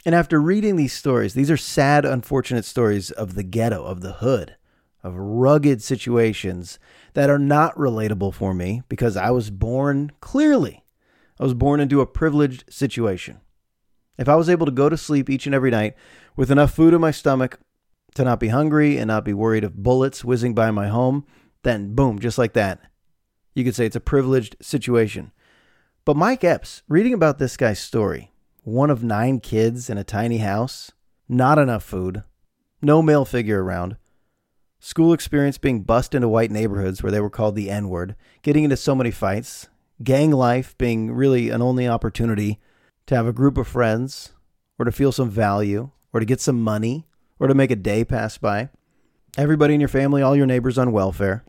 And 0.04 0.14
after 0.14 0.40
reading 0.40 0.76
these 0.76 0.92
stories, 0.92 1.34
these 1.34 1.50
are 1.50 1.56
sad, 1.56 2.04
unfortunate 2.04 2.64
stories 2.64 3.10
of 3.10 3.34
the 3.34 3.42
ghetto, 3.42 3.84
of 3.84 4.02
the 4.02 4.14
hood 4.14 4.56
of 5.02 5.16
rugged 5.16 5.82
situations 5.82 6.78
that 7.14 7.30
are 7.30 7.38
not 7.38 7.74
relatable 7.76 8.32
for 8.32 8.54
me 8.54 8.82
because 8.88 9.16
I 9.16 9.30
was 9.30 9.50
born 9.50 10.12
clearly. 10.20 10.81
I 11.38 11.44
was 11.44 11.54
born 11.54 11.80
into 11.80 12.00
a 12.00 12.06
privileged 12.06 12.64
situation. 12.68 13.40
If 14.18 14.28
I 14.28 14.36
was 14.36 14.48
able 14.48 14.66
to 14.66 14.72
go 14.72 14.88
to 14.88 14.96
sleep 14.96 15.30
each 15.30 15.46
and 15.46 15.54
every 15.54 15.70
night 15.70 15.94
with 16.36 16.50
enough 16.50 16.74
food 16.74 16.94
in 16.94 17.00
my 17.00 17.10
stomach 17.10 17.58
to 18.14 18.24
not 18.24 18.40
be 18.40 18.48
hungry 18.48 18.98
and 18.98 19.08
not 19.08 19.24
be 19.24 19.32
worried 19.32 19.64
of 19.64 19.82
bullets 19.82 20.24
whizzing 20.24 20.54
by 20.54 20.70
my 20.70 20.88
home, 20.88 21.26
then 21.62 21.94
boom, 21.94 22.18
just 22.18 22.38
like 22.38 22.52
that, 22.52 22.80
you 23.54 23.64
could 23.64 23.74
say 23.74 23.86
it's 23.86 23.96
a 23.96 24.00
privileged 24.00 24.56
situation. 24.60 25.32
But 26.04 26.16
Mike 26.16 26.44
Epps, 26.44 26.82
reading 26.88 27.14
about 27.14 27.38
this 27.38 27.56
guy's 27.56 27.78
story, 27.78 28.32
one 28.64 28.90
of 28.90 29.02
nine 29.02 29.40
kids 29.40 29.88
in 29.88 29.98
a 29.98 30.04
tiny 30.04 30.38
house, 30.38 30.92
not 31.28 31.58
enough 31.58 31.84
food, 31.84 32.22
no 32.82 33.00
male 33.00 33.24
figure 33.24 33.62
around, 33.62 33.96
School 34.84 35.12
experience 35.12 35.58
being 35.58 35.82
bussed 35.82 36.12
into 36.12 36.28
white 36.28 36.50
neighborhoods 36.50 37.04
where 37.04 37.12
they 37.12 37.20
were 37.20 37.30
called 37.30 37.54
the 37.54 37.70
N 37.70 37.88
word, 37.88 38.16
getting 38.42 38.64
into 38.64 38.76
so 38.76 38.96
many 38.96 39.12
fights, 39.12 39.68
gang 40.04 40.30
life 40.30 40.76
being 40.78 41.12
really 41.12 41.50
an 41.50 41.62
only 41.62 41.86
opportunity 41.88 42.60
to 43.06 43.14
have 43.14 43.26
a 43.26 43.32
group 43.32 43.58
of 43.58 43.68
friends, 43.68 44.32
or 44.78 44.84
to 44.84 44.92
feel 44.92 45.12
some 45.12 45.30
value, 45.30 45.90
or 46.12 46.20
to 46.20 46.26
get 46.26 46.40
some 46.40 46.62
money, 46.62 47.06
or 47.38 47.48
to 47.48 47.54
make 47.54 47.70
a 47.70 47.76
day 47.76 48.04
pass 48.04 48.38
by. 48.38 48.68
Everybody 49.36 49.74
in 49.74 49.80
your 49.80 49.88
family, 49.88 50.22
all 50.22 50.36
your 50.36 50.46
neighbors 50.46 50.78
on 50.78 50.92
welfare. 50.92 51.44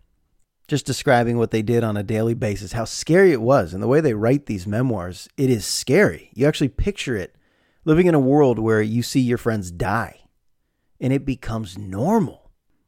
Just 0.67 0.85
describing 0.85 1.37
what 1.37 1.51
they 1.51 1.61
did 1.61 1.83
on 1.83 1.97
a 1.97 2.03
daily 2.03 2.33
basis, 2.33 2.71
how 2.71 2.85
scary 2.85 3.31
it 3.31 3.41
was. 3.41 3.73
And 3.73 3.83
the 3.83 3.87
way 3.87 3.99
they 4.01 4.13
write 4.13 4.45
these 4.45 4.65
memoirs, 4.65 5.27
it 5.37 5.49
is 5.49 5.65
scary. 5.65 6.31
You 6.33 6.47
actually 6.47 6.69
picture 6.69 7.15
it 7.15 7.35
living 7.85 8.07
in 8.07 8.15
a 8.15 8.19
world 8.19 8.59
where 8.59 8.81
you 8.81 9.03
see 9.03 9.19
your 9.19 9.37
friends 9.37 9.71
die 9.71 10.21
and 10.99 11.11
it 11.11 11.25
becomes 11.25 11.77
normal. 11.77 12.42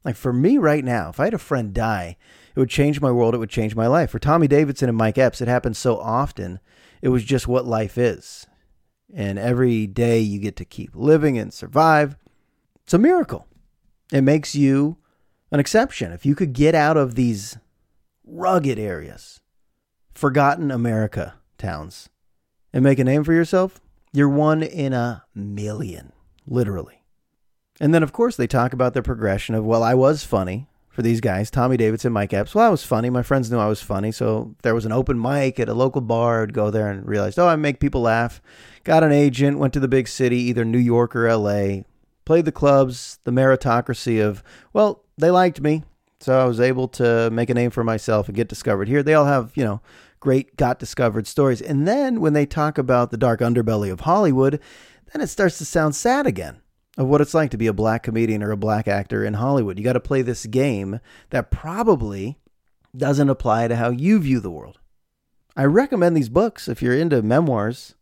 Like 0.06 0.14
for 0.14 0.32
me 0.32 0.56
right 0.56 0.84
now, 0.84 1.08
if 1.08 1.18
I 1.18 1.24
had 1.24 1.34
a 1.34 1.38
friend 1.38 1.74
die, 1.74 2.16
it 2.54 2.60
would 2.60 2.70
change 2.70 3.00
my 3.00 3.10
world. 3.10 3.34
It 3.34 3.38
would 3.38 3.50
change 3.50 3.74
my 3.74 3.88
life. 3.88 4.10
For 4.10 4.20
Tommy 4.20 4.46
Davidson 4.46 4.88
and 4.88 4.96
Mike 4.96 5.18
Epps, 5.18 5.40
it 5.40 5.48
happens 5.48 5.78
so 5.78 5.98
often. 5.98 6.60
It 7.02 7.08
was 7.08 7.24
just 7.24 7.48
what 7.48 7.66
life 7.66 7.98
is. 7.98 8.46
And 9.12 9.36
every 9.36 9.88
day 9.88 10.20
you 10.20 10.38
get 10.38 10.54
to 10.56 10.64
keep 10.64 10.94
living 10.94 11.36
and 11.36 11.52
survive. 11.52 12.16
It's 12.84 12.94
a 12.94 12.98
miracle. 12.98 13.48
It 14.12 14.20
makes 14.20 14.54
you 14.54 14.98
an 15.50 15.58
exception. 15.58 16.12
If 16.12 16.24
you 16.24 16.36
could 16.36 16.52
get 16.52 16.76
out 16.76 16.96
of 16.96 17.16
these 17.16 17.58
rugged 18.24 18.78
areas, 18.78 19.40
forgotten 20.14 20.70
America 20.70 21.34
towns, 21.58 22.10
and 22.72 22.84
make 22.84 23.00
a 23.00 23.04
name 23.04 23.24
for 23.24 23.32
yourself, 23.32 23.80
you're 24.12 24.28
one 24.28 24.62
in 24.62 24.92
a 24.92 25.24
million, 25.34 26.12
literally. 26.46 26.95
And 27.80 27.92
then, 27.92 28.02
of 28.02 28.12
course, 28.12 28.36
they 28.36 28.46
talk 28.46 28.72
about 28.72 28.94
the 28.94 29.02
progression 29.02 29.54
of, 29.54 29.64
well, 29.64 29.82
I 29.82 29.94
was 29.94 30.24
funny 30.24 30.68
for 30.88 31.02
these 31.02 31.20
guys, 31.20 31.50
Tommy 31.50 31.76
Davidson, 31.76 32.12
Mike 32.12 32.32
Epps. 32.32 32.54
Well, 32.54 32.66
I 32.66 32.70
was 32.70 32.82
funny. 32.82 33.10
My 33.10 33.22
friends 33.22 33.50
knew 33.50 33.58
I 33.58 33.66
was 33.66 33.82
funny. 33.82 34.10
So 34.10 34.54
there 34.62 34.74
was 34.74 34.86
an 34.86 34.92
open 34.92 35.20
mic 35.20 35.60
at 35.60 35.68
a 35.68 35.74
local 35.74 36.00
bar. 36.00 36.42
I'd 36.42 36.54
go 36.54 36.70
there 36.70 36.88
and 36.88 37.06
realized, 37.06 37.38
oh, 37.38 37.46
I 37.46 37.56
make 37.56 37.80
people 37.80 38.00
laugh. 38.00 38.40
Got 38.82 39.04
an 39.04 39.12
agent, 39.12 39.58
went 39.58 39.74
to 39.74 39.80
the 39.80 39.88
big 39.88 40.08
city, 40.08 40.38
either 40.38 40.64
New 40.64 40.78
York 40.78 41.14
or 41.14 41.30
LA, 41.30 41.82
played 42.24 42.46
the 42.46 42.52
clubs, 42.52 43.18
the 43.24 43.30
meritocracy 43.30 44.24
of, 44.24 44.42
well, 44.72 45.04
they 45.18 45.30
liked 45.30 45.60
me. 45.60 45.82
So 46.20 46.40
I 46.40 46.46
was 46.46 46.60
able 46.60 46.88
to 46.88 47.28
make 47.30 47.50
a 47.50 47.54
name 47.54 47.70
for 47.70 47.84
myself 47.84 48.26
and 48.26 48.34
get 48.34 48.48
discovered 48.48 48.88
here. 48.88 49.02
They 49.02 49.12
all 49.12 49.26
have, 49.26 49.52
you 49.54 49.64
know, 49.64 49.82
great 50.18 50.56
got 50.56 50.78
discovered 50.78 51.26
stories. 51.26 51.60
And 51.60 51.86
then 51.86 52.22
when 52.22 52.32
they 52.32 52.46
talk 52.46 52.78
about 52.78 53.10
the 53.10 53.18
dark 53.18 53.40
underbelly 53.40 53.92
of 53.92 54.00
Hollywood, 54.00 54.60
then 55.12 55.20
it 55.20 55.26
starts 55.26 55.58
to 55.58 55.66
sound 55.66 55.94
sad 55.94 56.26
again 56.26 56.62
of 56.96 57.06
what 57.06 57.20
it's 57.20 57.34
like 57.34 57.50
to 57.50 57.58
be 57.58 57.66
a 57.66 57.72
black 57.72 58.02
comedian 58.02 58.42
or 58.42 58.50
a 58.50 58.56
black 58.56 58.88
actor 58.88 59.24
in 59.24 59.34
Hollywood. 59.34 59.78
You 59.78 59.84
got 59.84 59.94
to 59.94 60.00
play 60.00 60.22
this 60.22 60.46
game 60.46 61.00
that 61.30 61.50
probably 61.50 62.38
doesn't 62.96 63.28
apply 63.28 63.68
to 63.68 63.76
how 63.76 63.90
you 63.90 64.18
view 64.18 64.40
the 64.40 64.50
world. 64.50 64.78
I 65.56 65.64
recommend 65.64 66.16
these 66.16 66.28
books 66.28 66.68
if 66.68 66.82
you're 66.82 66.96
into 66.96 67.22
memoirs, 67.22 67.94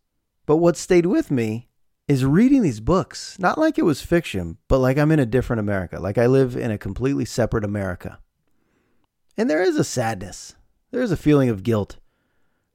but 0.45 0.57
what 0.57 0.77
stayed 0.77 1.05
with 1.05 1.31
me 1.31 1.69
is 2.07 2.23
reading 2.23 2.61
these 2.61 2.79
books, 2.79 3.37
not 3.39 3.57
like 3.57 3.77
it 3.77 3.85
was 3.85 4.01
fiction, 4.01 4.57
but 4.67 4.79
like 4.79 4.97
I'm 4.97 5.11
in 5.11 5.19
a 5.19 5.25
different 5.25 5.59
America, 5.59 5.99
like 5.99 6.17
I 6.17 6.27
live 6.27 6.55
in 6.55 6.71
a 6.71 6.77
completely 6.77 7.25
separate 7.25 7.63
America. 7.63 8.19
And 9.37 9.49
there 9.49 9.61
is 9.61 9.75
a 9.77 9.83
sadness, 9.83 10.55
there 10.91 11.01
is 11.01 11.11
a 11.11 11.17
feeling 11.17 11.49
of 11.49 11.63
guilt. 11.63 11.97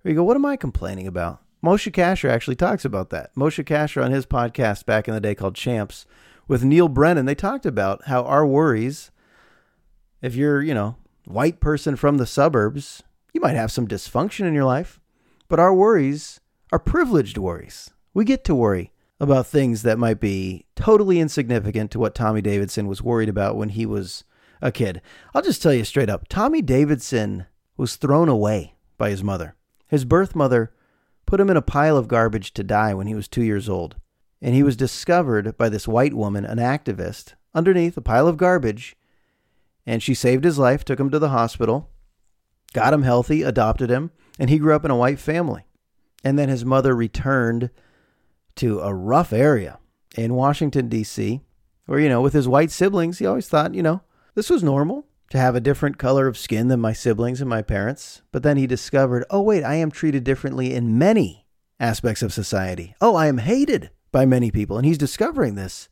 Where 0.02 0.10
you 0.10 0.16
go, 0.16 0.24
what 0.24 0.36
am 0.36 0.46
I 0.46 0.56
complaining 0.56 1.06
about? 1.06 1.42
Moshe 1.62 1.92
Kasher 1.92 2.30
actually 2.30 2.56
talks 2.56 2.84
about 2.84 3.10
that. 3.10 3.34
Moshe 3.34 3.64
Kasher 3.64 4.04
on 4.04 4.10
his 4.10 4.26
podcast 4.26 4.86
back 4.86 5.08
in 5.08 5.14
the 5.14 5.20
day 5.20 5.34
called 5.34 5.54
Champs 5.54 6.06
with 6.50 6.64
Neal 6.64 6.88
Brennan, 6.88 7.26
they 7.26 7.36
talked 7.36 7.64
about 7.64 8.06
how 8.06 8.24
our 8.24 8.44
worries, 8.44 9.12
if 10.20 10.34
you're, 10.34 10.60
you 10.60 10.74
know, 10.74 10.96
white 11.24 11.60
person 11.60 11.94
from 11.94 12.16
the 12.16 12.26
suburbs, 12.26 13.04
you 13.32 13.40
might 13.40 13.54
have 13.54 13.70
some 13.70 13.86
dysfunction 13.86 14.46
in 14.46 14.54
your 14.54 14.64
life, 14.64 14.98
but 15.48 15.60
our 15.60 15.72
worries 15.72 16.40
are 16.72 16.80
privileged 16.80 17.38
worries. 17.38 17.90
We 18.14 18.24
get 18.24 18.42
to 18.46 18.54
worry 18.56 18.92
about 19.20 19.46
things 19.46 19.82
that 19.82 19.96
might 19.96 20.18
be 20.18 20.66
totally 20.74 21.20
insignificant 21.20 21.92
to 21.92 22.00
what 22.00 22.16
Tommy 22.16 22.42
Davidson 22.42 22.88
was 22.88 23.00
worried 23.00 23.28
about 23.28 23.54
when 23.54 23.68
he 23.68 23.86
was 23.86 24.24
a 24.60 24.72
kid. 24.72 25.00
I'll 25.32 25.42
just 25.42 25.62
tell 25.62 25.72
you 25.72 25.84
straight 25.84 26.10
up 26.10 26.26
Tommy 26.26 26.62
Davidson 26.62 27.46
was 27.76 27.94
thrown 27.94 28.28
away 28.28 28.74
by 28.98 29.10
his 29.10 29.22
mother. 29.22 29.54
His 29.86 30.04
birth 30.04 30.34
mother 30.34 30.72
put 31.30 31.38
him 31.38 31.48
in 31.48 31.56
a 31.56 31.62
pile 31.62 31.96
of 31.96 32.08
garbage 32.08 32.52
to 32.52 32.64
die 32.64 32.92
when 32.92 33.06
he 33.06 33.14
was 33.14 33.28
two 33.28 33.44
years 33.44 33.68
old. 33.68 33.94
And 34.42 34.52
he 34.52 34.64
was 34.64 34.74
discovered 34.74 35.56
by 35.56 35.68
this 35.68 35.86
white 35.86 36.12
woman, 36.12 36.44
an 36.44 36.58
activist, 36.58 37.34
underneath 37.54 37.96
a 37.96 38.00
pile 38.00 38.26
of 38.26 38.36
garbage. 38.36 38.96
And 39.86 40.02
she 40.02 40.12
saved 40.12 40.42
his 40.42 40.58
life, 40.58 40.84
took 40.84 40.98
him 40.98 41.08
to 41.10 41.20
the 41.20 41.28
hospital, 41.28 41.88
got 42.72 42.92
him 42.92 43.04
healthy, 43.04 43.42
adopted 43.42 43.90
him, 43.90 44.10
and 44.40 44.50
he 44.50 44.58
grew 44.58 44.74
up 44.74 44.84
in 44.84 44.90
a 44.90 44.96
white 44.96 45.20
family. 45.20 45.66
And 46.24 46.36
then 46.36 46.48
his 46.48 46.64
mother 46.64 46.96
returned 46.96 47.70
to 48.56 48.80
a 48.80 48.92
rough 48.92 49.32
area 49.32 49.78
in 50.16 50.34
Washington, 50.34 50.88
D.C., 50.88 51.42
where, 51.86 52.00
you 52.00 52.08
know, 52.08 52.20
with 52.20 52.32
his 52.32 52.48
white 52.48 52.72
siblings, 52.72 53.20
he 53.20 53.26
always 53.26 53.46
thought, 53.46 53.74
you 53.74 53.84
know, 53.84 54.02
this 54.34 54.50
was 54.50 54.64
normal 54.64 55.06
to 55.30 55.38
have 55.38 55.54
a 55.54 55.60
different 55.60 55.96
color 55.96 56.26
of 56.26 56.36
skin 56.36 56.68
than 56.68 56.80
my 56.80 56.92
siblings 56.92 57.40
and 57.40 57.48
my 57.48 57.62
parents. 57.62 58.22
But 58.32 58.42
then 58.42 58.56
he 58.56 58.66
discovered, 58.66 59.24
oh, 59.30 59.40
wait, 59.40 59.62
I 59.62 59.76
am 59.76 59.90
treated 59.90 60.24
differently 60.24 60.74
in 60.74 60.98
many 60.98 61.46
aspects 61.78 62.22
of 62.22 62.32
society. 62.32 62.94
Oh, 63.00 63.14
I 63.14 63.28
am 63.28 63.38
hated 63.38 63.90
by 64.12 64.26
many 64.26 64.50
people. 64.50 64.76
And 64.76 64.84
he's 64.84 64.98
discovering 64.98 65.54
this 65.54 65.88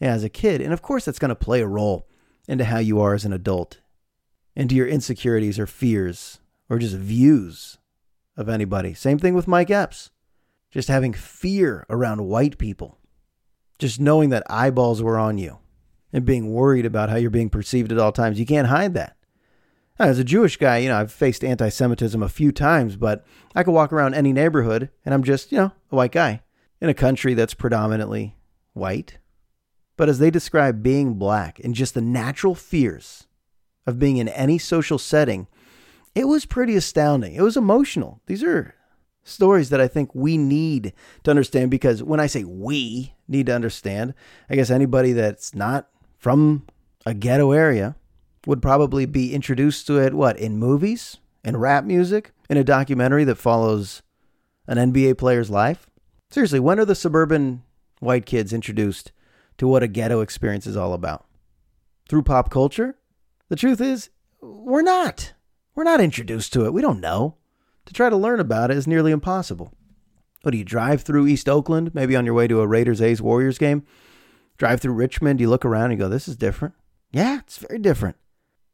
as 0.00 0.22
a 0.22 0.28
kid. 0.28 0.60
And 0.60 0.72
of 0.74 0.82
course, 0.82 1.06
that's 1.06 1.18
going 1.18 1.30
to 1.30 1.34
play 1.34 1.62
a 1.62 1.66
role 1.66 2.06
into 2.46 2.66
how 2.66 2.78
you 2.78 3.00
are 3.00 3.14
as 3.14 3.24
an 3.24 3.32
adult, 3.32 3.80
into 4.54 4.74
your 4.74 4.86
insecurities 4.86 5.58
or 5.58 5.66
fears 5.66 6.40
or 6.68 6.78
just 6.78 6.94
views 6.94 7.78
of 8.36 8.48
anybody. 8.48 8.92
Same 8.92 9.18
thing 9.18 9.34
with 9.34 9.48
Mike 9.48 9.70
Epps. 9.70 10.10
Just 10.70 10.88
having 10.88 11.14
fear 11.14 11.86
around 11.88 12.26
white 12.26 12.58
people. 12.58 12.98
Just 13.78 14.00
knowing 14.00 14.28
that 14.30 14.42
eyeballs 14.50 15.02
were 15.02 15.18
on 15.18 15.38
you 15.38 15.58
and 16.16 16.24
being 16.24 16.50
worried 16.50 16.86
about 16.86 17.10
how 17.10 17.16
you're 17.16 17.28
being 17.28 17.50
perceived 17.50 17.92
at 17.92 17.98
all 17.98 18.10
times. 18.10 18.40
You 18.40 18.46
can't 18.46 18.68
hide 18.68 18.94
that. 18.94 19.18
As 19.98 20.18
a 20.18 20.24
Jewish 20.24 20.56
guy, 20.56 20.78
you 20.78 20.88
know, 20.88 20.96
I've 20.96 21.12
faced 21.12 21.44
anti 21.44 21.68
Semitism 21.68 22.22
a 22.22 22.28
few 22.30 22.52
times, 22.52 22.96
but 22.96 23.26
I 23.54 23.62
could 23.62 23.74
walk 23.74 23.92
around 23.92 24.14
any 24.14 24.32
neighborhood 24.32 24.88
and 25.04 25.12
I'm 25.12 25.22
just, 25.22 25.52
you 25.52 25.58
know, 25.58 25.72
a 25.92 25.96
white 25.96 26.12
guy 26.12 26.40
in 26.80 26.88
a 26.88 26.94
country 26.94 27.34
that's 27.34 27.52
predominantly 27.52 28.34
white. 28.72 29.18
But 29.98 30.08
as 30.08 30.18
they 30.18 30.30
describe 30.30 30.82
being 30.82 31.14
black 31.14 31.60
and 31.62 31.74
just 31.74 31.92
the 31.92 32.00
natural 32.00 32.54
fears 32.54 33.26
of 33.86 33.98
being 33.98 34.16
in 34.16 34.28
any 34.28 34.56
social 34.56 34.98
setting, 34.98 35.48
it 36.14 36.28
was 36.28 36.46
pretty 36.46 36.76
astounding. 36.76 37.34
It 37.34 37.42
was 37.42 37.58
emotional. 37.58 38.22
These 38.24 38.42
are 38.42 38.74
stories 39.22 39.68
that 39.68 39.82
I 39.82 39.88
think 39.88 40.14
we 40.14 40.38
need 40.38 40.94
to 41.24 41.30
understand 41.30 41.70
because 41.70 42.02
when 42.02 42.20
I 42.20 42.26
say 42.26 42.42
we 42.44 43.12
need 43.28 43.46
to 43.46 43.54
understand, 43.54 44.14
I 44.48 44.54
guess 44.54 44.70
anybody 44.70 45.12
that's 45.12 45.54
not 45.54 45.90
from 46.18 46.66
a 47.04 47.14
ghetto 47.14 47.52
area 47.52 47.96
would 48.46 48.62
probably 48.62 49.06
be 49.06 49.34
introduced 49.34 49.86
to 49.86 49.98
it, 49.98 50.14
what, 50.14 50.38
in 50.38 50.58
movies, 50.58 51.18
in 51.44 51.56
rap 51.56 51.84
music, 51.84 52.32
in 52.48 52.56
a 52.56 52.64
documentary 52.64 53.24
that 53.24 53.36
follows 53.36 54.02
an 54.66 54.78
NBA 54.92 55.18
player's 55.18 55.50
life? 55.50 55.88
Seriously, 56.30 56.60
when 56.60 56.78
are 56.80 56.84
the 56.84 56.94
suburban 56.94 57.62
white 58.00 58.26
kids 58.26 58.52
introduced 58.52 59.12
to 59.58 59.66
what 59.66 59.82
a 59.82 59.88
ghetto 59.88 60.20
experience 60.20 60.66
is 60.66 60.76
all 60.76 60.92
about? 60.92 61.26
Through 62.08 62.22
pop 62.22 62.50
culture? 62.50 62.96
The 63.48 63.56
truth 63.56 63.80
is, 63.80 64.10
we're 64.40 64.82
not. 64.82 65.32
We're 65.74 65.84
not 65.84 66.00
introduced 66.00 66.52
to 66.54 66.64
it. 66.64 66.72
We 66.72 66.82
don't 66.82 67.00
know. 67.00 67.36
To 67.86 67.92
try 67.92 68.10
to 68.10 68.16
learn 68.16 68.40
about 68.40 68.70
it 68.70 68.76
is 68.76 68.86
nearly 68.86 69.12
impossible. 69.12 69.72
What 70.42 70.52
do 70.52 70.58
you 70.58 70.64
drive 70.64 71.02
through 71.02 71.26
East 71.26 71.48
Oakland, 71.48 71.94
maybe 71.94 72.16
on 72.16 72.24
your 72.24 72.34
way 72.34 72.46
to 72.46 72.60
a 72.60 72.66
Raiders 72.66 73.02
A's 73.02 73.22
Warriors 73.22 73.58
game? 73.58 73.84
Drive 74.56 74.80
through 74.80 74.94
Richmond, 74.94 75.40
you 75.40 75.48
look 75.48 75.64
around 75.64 75.90
and 75.90 75.92
you 75.94 75.98
go, 75.98 76.08
this 76.08 76.28
is 76.28 76.36
different. 76.36 76.74
Yeah, 77.12 77.38
it's 77.38 77.58
very 77.58 77.78
different. 77.78 78.16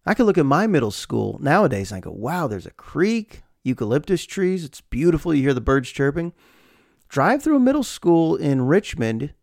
I 0.04 0.14
could 0.14 0.26
look 0.26 0.38
at 0.38 0.46
my 0.46 0.66
middle 0.66 0.90
school 0.90 1.38
nowadays 1.40 1.92
and 1.92 1.98
I 1.98 2.00
go, 2.00 2.10
wow, 2.10 2.46
there's 2.46 2.66
a 2.66 2.72
creek, 2.72 3.42
eucalyptus 3.62 4.24
trees. 4.24 4.64
It's 4.64 4.80
beautiful. 4.80 5.34
You 5.34 5.42
hear 5.42 5.54
the 5.54 5.60
birds 5.60 5.90
chirping. 5.90 6.32
Drive 7.08 7.42
through 7.42 7.56
a 7.56 7.60
middle 7.60 7.82
school 7.82 8.36
in 8.36 8.62
Richmond, 8.62 9.34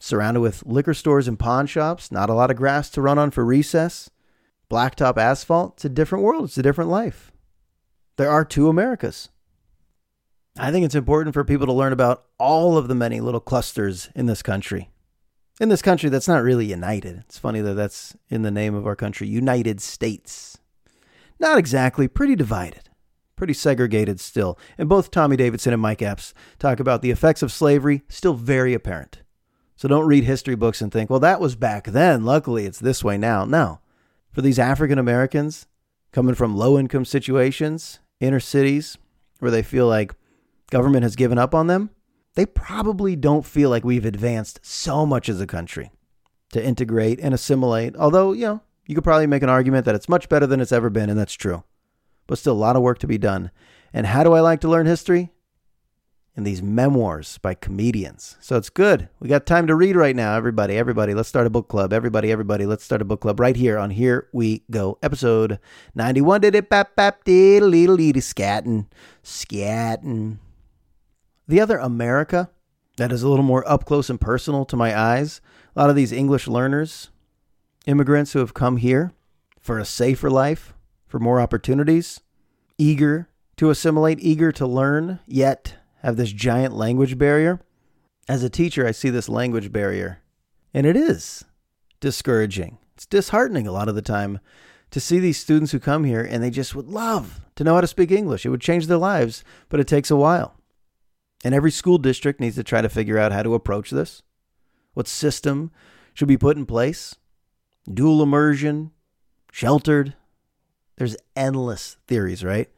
surrounded 0.00 0.40
with 0.40 0.64
liquor 0.64 0.94
stores 0.94 1.28
and 1.28 1.38
pawn 1.38 1.66
shops, 1.66 2.10
not 2.10 2.30
a 2.30 2.34
lot 2.34 2.50
of 2.50 2.56
grass 2.56 2.88
to 2.90 3.02
run 3.02 3.18
on 3.18 3.30
for 3.30 3.44
recess, 3.44 4.10
blacktop 4.70 5.18
asphalt. 5.18 5.74
It's 5.74 5.84
a 5.84 5.90
different 5.90 6.24
world. 6.24 6.44
It's 6.44 6.58
a 6.58 6.62
different 6.62 6.90
life. 6.90 7.30
There 8.16 8.30
are 8.30 8.44
two 8.44 8.68
Americas. 8.68 9.28
I 10.58 10.72
think 10.72 10.84
it's 10.84 10.94
important 10.94 11.34
for 11.34 11.44
people 11.44 11.66
to 11.66 11.72
learn 11.72 11.92
about 11.92 12.24
all 12.38 12.76
of 12.76 12.88
the 12.88 12.94
many 12.94 13.20
little 13.20 13.40
clusters 13.40 14.10
in 14.14 14.26
this 14.26 14.42
country 14.42 14.89
in 15.60 15.68
this 15.68 15.82
country 15.82 16.08
that's 16.08 16.26
not 16.26 16.42
really 16.42 16.66
united. 16.66 17.18
It's 17.18 17.38
funny 17.38 17.60
that 17.60 17.74
that's 17.74 18.16
in 18.30 18.42
the 18.42 18.50
name 18.50 18.74
of 18.74 18.86
our 18.86 18.96
country, 18.96 19.28
United 19.28 19.80
States. 19.80 20.58
Not 21.38 21.58
exactly, 21.58 22.08
pretty 22.08 22.34
divided, 22.34 22.88
pretty 23.36 23.52
segregated 23.52 24.18
still. 24.18 24.58
And 24.78 24.88
both 24.88 25.10
Tommy 25.10 25.36
Davidson 25.36 25.72
and 25.72 25.82
Mike 25.82 26.02
Epps 26.02 26.34
talk 26.58 26.80
about 26.80 27.02
the 27.02 27.10
effects 27.10 27.42
of 27.42 27.52
slavery, 27.52 28.02
still 28.08 28.34
very 28.34 28.74
apparent. 28.74 29.22
So 29.76 29.86
don't 29.86 30.06
read 30.06 30.24
history 30.24 30.54
books 30.56 30.80
and 30.80 30.90
think, 30.90 31.08
well, 31.08 31.20
that 31.20 31.40
was 31.40 31.56
back 31.56 31.86
then. 31.86 32.24
Luckily, 32.24 32.66
it's 32.66 32.78
this 32.78 33.04
way 33.04 33.16
now. 33.16 33.44
No. 33.44 33.80
For 34.30 34.42
these 34.42 34.58
African 34.58 34.98
Americans 34.98 35.66
coming 36.12 36.34
from 36.34 36.56
low 36.56 36.78
income 36.78 37.04
situations, 37.04 38.00
inner 38.18 38.40
cities, 38.40 38.98
where 39.38 39.50
they 39.50 39.62
feel 39.62 39.86
like 39.86 40.14
government 40.70 41.02
has 41.02 41.16
given 41.16 41.38
up 41.38 41.54
on 41.54 41.66
them, 41.66 41.90
they 42.34 42.46
probably 42.46 43.16
don't 43.16 43.44
feel 43.44 43.70
like 43.70 43.84
we've 43.84 44.04
advanced 44.04 44.60
so 44.62 45.04
much 45.04 45.28
as 45.28 45.40
a 45.40 45.46
country 45.46 45.90
to 46.52 46.64
integrate 46.64 47.18
and 47.20 47.34
assimilate. 47.34 47.96
Although, 47.96 48.32
you 48.32 48.46
know, 48.46 48.62
you 48.86 48.94
could 48.94 49.04
probably 49.04 49.26
make 49.26 49.42
an 49.42 49.48
argument 49.48 49.84
that 49.86 49.94
it's 49.94 50.08
much 50.08 50.28
better 50.28 50.46
than 50.46 50.60
it's 50.60 50.72
ever 50.72 50.90
been, 50.90 51.10
and 51.10 51.18
that's 51.18 51.34
true. 51.34 51.64
But 52.26 52.38
still, 52.38 52.52
a 52.52 52.54
lot 52.54 52.76
of 52.76 52.82
work 52.82 52.98
to 53.00 53.06
be 53.06 53.18
done. 53.18 53.50
And 53.92 54.06
how 54.06 54.22
do 54.24 54.32
I 54.32 54.40
like 54.40 54.60
to 54.60 54.68
learn 54.68 54.86
history? 54.86 55.30
In 56.36 56.44
these 56.44 56.62
memoirs 56.62 57.38
by 57.38 57.54
comedians. 57.54 58.36
So 58.40 58.56
it's 58.56 58.70
good. 58.70 59.08
We 59.18 59.28
got 59.28 59.46
time 59.46 59.66
to 59.66 59.74
read 59.74 59.96
right 59.96 60.14
now, 60.14 60.36
everybody. 60.36 60.76
Everybody, 60.76 61.12
let's 61.12 61.28
start 61.28 61.46
a 61.46 61.50
book 61.50 61.68
club. 61.68 61.92
Everybody, 61.92 62.30
everybody, 62.30 62.66
let's 62.66 62.84
start 62.84 63.02
a 63.02 63.04
book 63.04 63.20
club 63.20 63.40
right 63.40 63.56
here 63.56 63.76
on 63.76 63.90
Here 63.90 64.28
We 64.32 64.62
Go, 64.70 64.96
episode 65.02 65.58
91. 65.96 66.40
Did 66.40 66.54
it 66.54 66.70
bap 66.70 66.94
bap 66.94 67.22
a 67.26 67.60
little 67.60 67.96
scatting, 67.96 68.86
scatting. 69.24 70.38
The 71.50 71.60
other 71.60 71.78
America 71.78 72.48
that 72.96 73.10
is 73.10 73.24
a 73.24 73.28
little 73.28 73.44
more 73.44 73.68
up 73.68 73.84
close 73.84 74.08
and 74.08 74.20
personal 74.20 74.64
to 74.66 74.76
my 74.76 74.96
eyes, 74.96 75.40
a 75.74 75.80
lot 75.80 75.90
of 75.90 75.96
these 75.96 76.12
English 76.12 76.46
learners, 76.46 77.10
immigrants 77.86 78.32
who 78.32 78.38
have 78.38 78.54
come 78.54 78.76
here 78.76 79.10
for 79.58 79.76
a 79.76 79.84
safer 79.84 80.30
life, 80.30 80.74
for 81.08 81.18
more 81.18 81.40
opportunities, 81.40 82.20
eager 82.78 83.28
to 83.56 83.68
assimilate, 83.68 84.20
eager 84.20 84.52
to 84.52 84.64
learn, 84.64 85.18
yet 85.26 85.74
have 86.02 86.16
this 86.16 86.30
giant 86.30 86.72
language 86.72 87.18
barrier. 87.18 87.58
As 88.28 88.44
a 88.44 88.48
teacher, 88.48 88.86
I 88.86 88.92
see 88.92 89.10
this 89.10 89.28
language 89.28 89.72
barrier, 89.72 90.20
and 90.72 90.86
it 90.86 90.94
is 90.94 91.44
discouraging. 91.98 92.78
It's 92.94 93.06
disheartening 93.06 93.66
a 93.66 93.72
lot 93.72 93.88
of 93.88 93.96
the 93.96 94.02
time 94.02 94.38
to 94.92 95.00
see 95.00 95.18
these 95.18 95.40
students 95.40 95.72
who 95.72 95.80
come 95.80 96.04
here 96.04 96.22
and 96.22 96.44
they 96.44 96.50
just 96.50 96.76
would 96.76 96.86
love 96.86 97.40
to 97.56 97.64
know 97.64 97.74
how 97.74 97.80
to 97.80 97.88
speak 97.88 98.12
English. 98.12 98.46
It 98.46 98.50
would 98.50 98.60
change 98.60 98.86
their 98.86 98.98
lives, 98.98 99.42
but 99.68 99.80
it 99.80 99.88
takes 99.88 100.12
a 100.12 100.16
while. 100.16 100.54
And 101.44 101.54
every 101.54 101.70
school 101.70 101.98
district 101.98 102.40
needs 102.40 102.56
to 102.56 102.64
try 102.64 102.82
to 102.82 102.88
figure 102.88 103.18
out 103.18 103.32
how 103.32 103.42
to 103.42 103.54
approach 103.54 103.90
this. 103.90 104.22
What 104.94 105.08
system 105.08 105.70
should 106.14 106.28
be 106.28 106.36
put 106.36 106.56
in 106.56 106.66
place? 106.66 107.16
Dual 107.92 108.22
immersion, 108.22 108.90
sheltered. 109.50 110.14
There's 110.96 111.16
endless 111.34 111.96
theories, 112.06 112.44
right? 112.44 112.68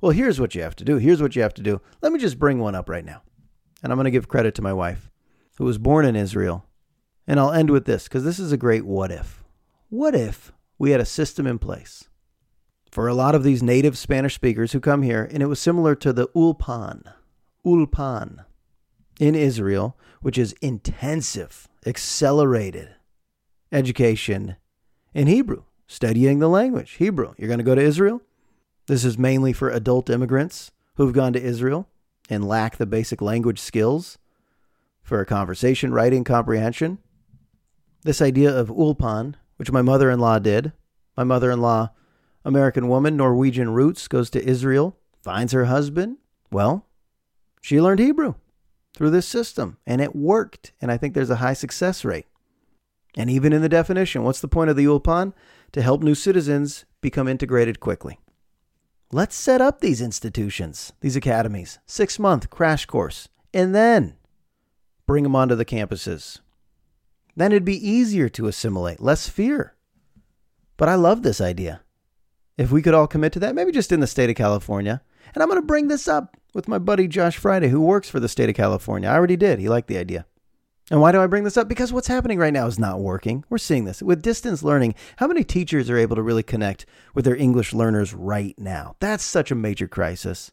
Well, 0.00 0.12
here's 0.12 0.40
what 0.40 0.54
you 0.54 0.62
have 0.62 0.76
to 0.76 0.84
do. 0.84 0.96
Here's 0.96 1.22
what 1.22 1.34
you 1.36 1.42
have 1.42 1.54
to 1.54 1.62
do. 1.62 1.80
Let 2.02 2.12
me 2.12 2.18
just 2.18 2.38
bring 2.38 2.58
one 2.58 2.74
up 2.74 2.88
right 2.88 3.04
now. 3.04 3.22
And 3.82 3.92
I'm 3.92 3.96
going 3.96 4.04
to 4.04 4.10
give 4.10 4.28
credit 4.28 4.54
to 4.56 4.62
my 4.62 4.72
wife, 4.72 5.10
who 5.56 5.64
was 5.64 5.78
born 5.78 6.04
in 6.04 6.16
Israel. 6.16 6.66
And 7.26 7.40
I'll 7.40 7.52
end 7.52 7.70
with 7.70 7.84
this 7.84 8.04
because 8.04 8.24
this 8.24 8.38
is 8.38 8.52
a 8.52 8.56
great 8.56 8.84
what 8.84 9.10
if. 9.10 9.44
What 9.88 10.14
if 10.14 10.52
we 10.78 10.90
had 10.90 11.00
a 11.00 11.06
system 11.06 11.46
in 11.46 11.58
place 11.58 12.08
for 12.90 13.08
a 13.08 13.14
lot 13.14 13.34
of 13.34 13.44
these 13.44 13.62
native 13.62 13.96
Spanish 13.96 14.34
speakers 14.34 14.72
who 14.72 14.80
come 14.80 15.02
here, 15.02 15.28
and 15.32 15.42
it 15.42 15.46
was 15.46 15.60
similar 15.60 15.94
to 15.96 16.12
the 16.12 16.28
Ulpan, 16.28 17.12
Ulpan 17.64 18.44
in 19.18 19.34
Israel, 19.34 19.96
which 20.20 20.38
is 20.38 20.54
intensive, 20.60 21.68
accelerated 21.86 22.94
education 23.72 24.56
in 25.14 25.26
Hebrew, 25.26 25.64
studying 25.86 26.38
the 26.38 26.48
language, 26.48 26.92
Hebrew. 26.92 27.34
You're 27.36 27.48
going 27.48 27.58
to 27.58 27.64
go 27.64 27.74
to 27.74 27.80
Israel? 27.80 28.22
This 28.86 29.04
is 29.04 29.18
mainly 29.18 29.52
for 29.52 29.70
adult 29.70 30.10
immigrants 30.10 30.70
who've 30.96 31.12
gone 31.12 31.32
to 31.34 31.42
Israel 31.42 31.88
and 32.28 32.46
lack 32.46 32.76
the 32.76 32.86
basic 32.86 33.20
language 33.20 33.58
skills 33.58 34.18
for 35.02 35.24
conversation, 35.24 35.92
writing, 35.92 36.24
comprehension. 36.24 36.98
This 38.02 38.22
idea 38.22 38.56
of 38.56 38.68
Ulpan, 38.68 39.34
which 39.56 39.72
my 39.72 39.82
mother 39.82 40.10
in 40.10 40.20
law 40.20 40.38
did, 40.38 40.72
my 41.16 41.24
mother 41.24 41.50
in 41.50 41.60
law 41.60 41.90
American 42.44 42.88
woman, 42.88 43.16
Norwegian 43.16 43.70
roots, 43.70 44.08
goes 44.08 44.30
to 44.30 44.44
Israel, 44.44 44.96
finds 45.22 45.52
her 45.52 45.66
husband. 45.66 46.16
Well, 46.50 46.86
she 47.60 47.80
learned 47.80 48.00
Hebrew 48.00 48.34
through 48.94 49.10
this 49.10 49.26
system, 49.26 49.78
and 49.86 50.00
it 50.00 50.16
worked. 50.16 50.72
And 50.80 50.90
I 50.90 50.96
think 50.96 51.14
there's 51.14 51.30
a 51.30 51.36
high 51.36 51.52
success 51.52 52.04
rate. 52.04 52.26
And 53.16 53.28
even 53.28 53.52
in 53.52 53.62
the 53.62 53.68
definition, 53.68 54.22
what's 54.22 54.40
the 54.40 54.48
point 54.48 54.70
of 54.70 54.76
the 54.76 54.84
Ulpan? 54.84 55.32
To 55.72 55.82
help 55.82 56.02
new 56.02 56.14
citizens 56.14 56.84
become 57.00 57.28
integrated 57.28 57.80
quickly. 57.80 58.18
Let's 59.12 59.34
set 59.34 59.60
up 59.60 59.80
these 59.80 60.00
institutions, 60.00 60.92
these 61.00 61.16
academies, 61.16 61.78
six 61.86 62.18
month 62.18 62.50
crash 62.50 62.86
course, 62.86 63.28
and 63.52 63.74
then 63.74 64.16
bring 65.06 65.24
them 65.24 65.34
onto 65.34 65.56
the 65.56 65.64
campuses. 65.64 66.38
Then 67.34 67.52
it'd 67.52 67.64
be 67.64 67.88
easier 67.88 68.28
to 68.30 68.46
assimilate, 68.46 69.00
less 69.00 69.28
fear. 69.28 69.74
But 70.76 70.88
I 70.88 70.94
love 70.94 71.22
this 71.22 71.40
idea 71.40 71.82
if 72.56 72.70
we 72.70 72.82
could 72.82 72.94
all 72.94 73.06
commit 73.06 73.32
to 73.32 73.40
that, 73.40 73.54
maybe 73.54 73.72
just 73.72 73.90
in 73.90 74.00
the 74.00 74.06
state 74.06 74.30
of 74.30 74.36
California. 74.36 75.02
And 75.34 75.42
I'm 75.42 75.48
going 75.48 75.60
to 75.60 75.66
bring 75.66 75.88
this 75.88 76.06
up 76.06 76.36
with 76.54 76.68
my 76.68 76.78
buddy 76.78 77.08
Josh 77.08 77.36
Friday, 77.36 77.68
who 77.68 77.80
works 77.80 78.08
for 78.08 78.20
the 78.20 78.28
state 78.28 78.48
of 78.48 78.54
California. 78.54 79.08
I 79.08 79.14
already 79.14 79.36
did. 79.36 79.58
He 79.58 79.68
liked 79.68 79.88
the 79.88 79.98
idea. 79.98 80.26
And 80.90 81.00
why 81.00 81.12
do 81.12 81.22
I 81.22 81.26
bring 81.26 81.44
this 81.44 81.56
up? 81.56 81.68
Because 81.68 81.92
what's 81.92 82.08
happening 82.08 82.38
right 82.38 82.52
now 82.52 82.66
is 82.66 82.78
not 82.78 83.00
working. 83.00 83.44
We're 83.48 83.58
seeing 83.58 83.84
this. 83.84 84.02
With 84.02 84.22
distance 84.22 84.62
learning, 84.62 84.96
how 85.18 85.28
many 85.28 85.44
teachers 85.44 85.88
are 85.88 85.96
able 85.96 86.16
to 86.16 86.22
really 86.22 86.42
connect 86.42 86.84
with 87.14 87.24
their 87.24 87.36
English 87.36 87.72
learners 87.72 88.12
right 88.12 88.58
now? 88.58 88.96
That's 88.98 89.22
such 89.22 89.50
a 89.50 89.54
major 89.54 89.86
crisis. 89.86 90.50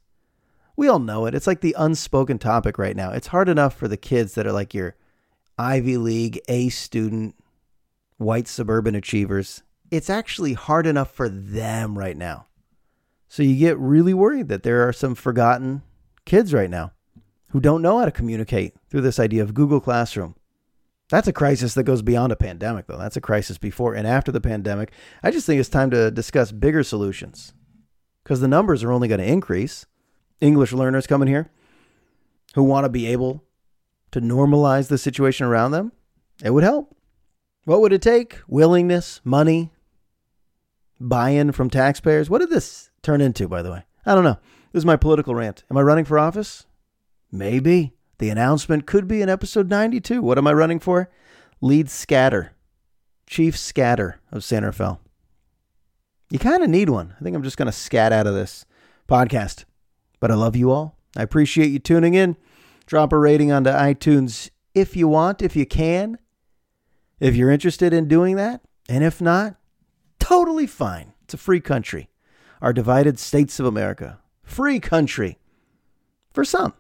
We 0.75 0.87
all 0.87 0.99
know 0.99 1.25
it. 1.25 1.33
It's 1.33 1.47
like 1.47 1.61
the 1.61 1.75
unspoken 1.77 2.37
topic 2.37 2.77
right 2.77 2.95
now. 2.95 3.11
It's 3.11 3.27
hard 3.27 3.49
enough 3.49 3.75
for 3.75 3.87
the 3.87 3.97
kids 3.97 4.35
that 4.35 4.45
are 4.45 4.51
like 4.51 4.75
your 4.75 4.95
Ivy 5.57 5.97
League 5.97 6.39
A 6.47 6.69
student, 6.69 7.33
white 8.17 8.47
suburban 8.47 8.93
achievers 8.93 9.63
it's 9.91 10.09
actually 10.09 10.53
hard 10.53 10.85
enough 10.85 11.11
for 11.11 11.29
them 11.29 11.97
right 11.97 12.17
now. 12.17 12.47
So 13.27 13.43
you 13.43 13.57
get 13.57 13.77
really 13.77 14.13
worried 14.13 14.47
that 14.49 14.63
there 14.63 14.87
are 14.87 14.93
some 14.93 15.15
forgotten 15.15 15.83
kids 16.27 16.53
right 16.53 16.69
now 16.69 16.91
who 17.49 17.59
don't 17.59 17.81
know 17.81 17.97
how 17.97 18.05
to 18.05 18.11
communicate 18.11 18.75
through 18.89 19.01
this 19.01 19.19
idea 19.19 19.41
of 19.41 19.55
Google 19.55 19.79
Classroom. 19.79 20.35
That's 21.09 21.27
a 21.27 21.33
crisis 21.33 21.73
that 21.73 21.83
goes 21.83 22.01
beyond 22.01 22.33
a 22.33 22.35
pandemic, 22.35 22.85
though. 22.85 22.97
That's 22.97 23.15
a 23.15 23.21
crisis 23.21 23.57
before 23.57 23.95
and 23.95 24.05
after 24.05 24.31
the 24.31 24.41
pandemic. 24.41 24.91
I 25.23 25.31
just 25.31 25.45
think 25.45 25.59
it's 25.59 25.69
time 25.69 25.89
to 25.91 26.11
discuss 26.11 26.51
bigger 26.51 26.83
solutions 26.83 27.53
because 28.23 28.41
the 28.41 28.47
numbers 28.47 28.83
are 28.83 28.91
only 28.91 29.07
going 29.07 29.21
to 29.21 29.25
increase. 29.25 29.85
English 30.41 30.73
learners 30.73 31.07
coming 31.07 31.29
here 31.29 31.49
who 32.53 32.63
want 32.63 32.83
to 32.83 32.89
be 32.89 33.07
able 33.07 33.43
to 34.11 34.21
normalize 34.21 34.89
the 34.89 34.97
situation 34.97 35.47
around 35.47 35.71
them, 35.71 35.93
it 36.43 36.51
would 36.51 36.63
help. 36.63 36.95
What 37.63 37.81
would 37.81 37.93
it 37.93 38.01
take? 38.01 38.39
Willingness, 38.47 39.21
money, 39.23 39.71
buy 40.99 41.29
in 41.29 41.53
from 41.53 41.69
taxpayers. 41.69 42.29
What 42.29 42.39
did 42.39 42.49
this 42.49 42.91
turn 43.01 43.21
into, 43.21 43.47
by 43.47 43.61
the 43.61 43.71
way? 43.71 43.83
I 44.05 44.13
don't 44.13 44.23
know. 44.23 44.37
This 44.77 44.83
is 44.83 44.85
my 44.85 44.95
political 44.95 45.33
rant. 45.33 45.63
Am 45.71 45.77
I 45.77 45.81
running 45.81 46.05
for 46.05 46.19
office? 46.19 46.67
Maybe. 47.31 47.95
The 48.19 48.29
announcement 48.29 48.85
could 48.85 49.07
be 49.07 49.23
in 49.23 49.27
episode 49.27 49.71
92. 49.71 50.21
What 50.21 50.37
am 50.37 50.45
I 50.45 50.53
running 50.53 50.79
for? 50.79 51.09
Lead 51.61 51.89
scatter. 51.89 52.53
Chief 53.25 53.57
scatter 53.57 54.19
of 54.31 54.47
Rafael. 54.51 55.01
You 56.29 56.37
kind 56.37 56.61
of 56.61 56.69
need 56.69 56.89
one. 56.89 57.15
I 57.19 57.23
think 57.23 57.35
I'm 57.35 57.41
just 57.41 57.57
going 57.57 57.65
to 57.65 57.71
scat 57.71 58.13
out 58.13 58.27
of 58.27 58.35
this 58.35 58.67
podcast. 59.07 59.65
But 60.19 60.29
I 60.29 60.35
love 60.35 60.55
you 60.55 60.69
all. 60.69 60.95
I 61.15 61.23
appreciate 61.23 61.71
you 61.71 61.79
tuning 61.79 62.13
in. 62.13 62.37
Drop 62.85 63.11
a 63.11 63.17
rating 63.17 63.51
onto 63.51 63.71
iTunes 63.71 64.51
if 64.75 64.95
you 64.95 65.07
want, 65.07 65.41
if 65.41 65.55
you 65.55 65.65
can, 65.65 66.19
if 67.19 67.35
you're 67.35 67.49
interested 67.49 67.93
in 67.93 68.07
doing 68.07 68.35
that. 68.35 68.61
And 68.87 69.03
if 69.03 69.21
not, 69.21 69.55
Totally 70.19 70.67
fine. 70.67 71.13
It's 71.23 71.33
a 71.33 71.37
free 71.37 71.61
country. 71.61 72.09
Our 72.61 72.73
divided 72.73 73.17
states 73.17 73.59
of 73.59 73.65
America. 73.65 74.19
Free 74.47 74.79
country. 74.79 75.37
For 76.31 76.43
some. 76.45 76.73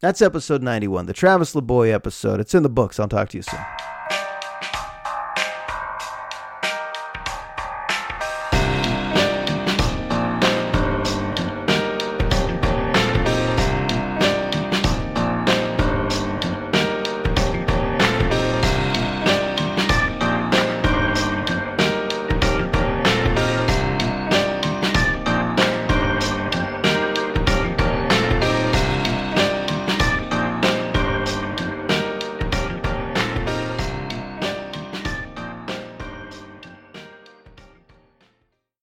That's 0.00 0.22
episode 0.22 0.62
91, 0.62 1.04
the 1.04 1.12
Travis 1.12 1.54
LaBoy 1.54 1.92
episode. 1.92 2.40
It's 2.40 2.54
in 2.54 2.62
the 2.62 2.70
books. 2.70 2.98
I'll 2.98 3.08
talk 3.08 3.28
to 3.28 3.36
you 3.36 3.42
soon. 3.42 3.60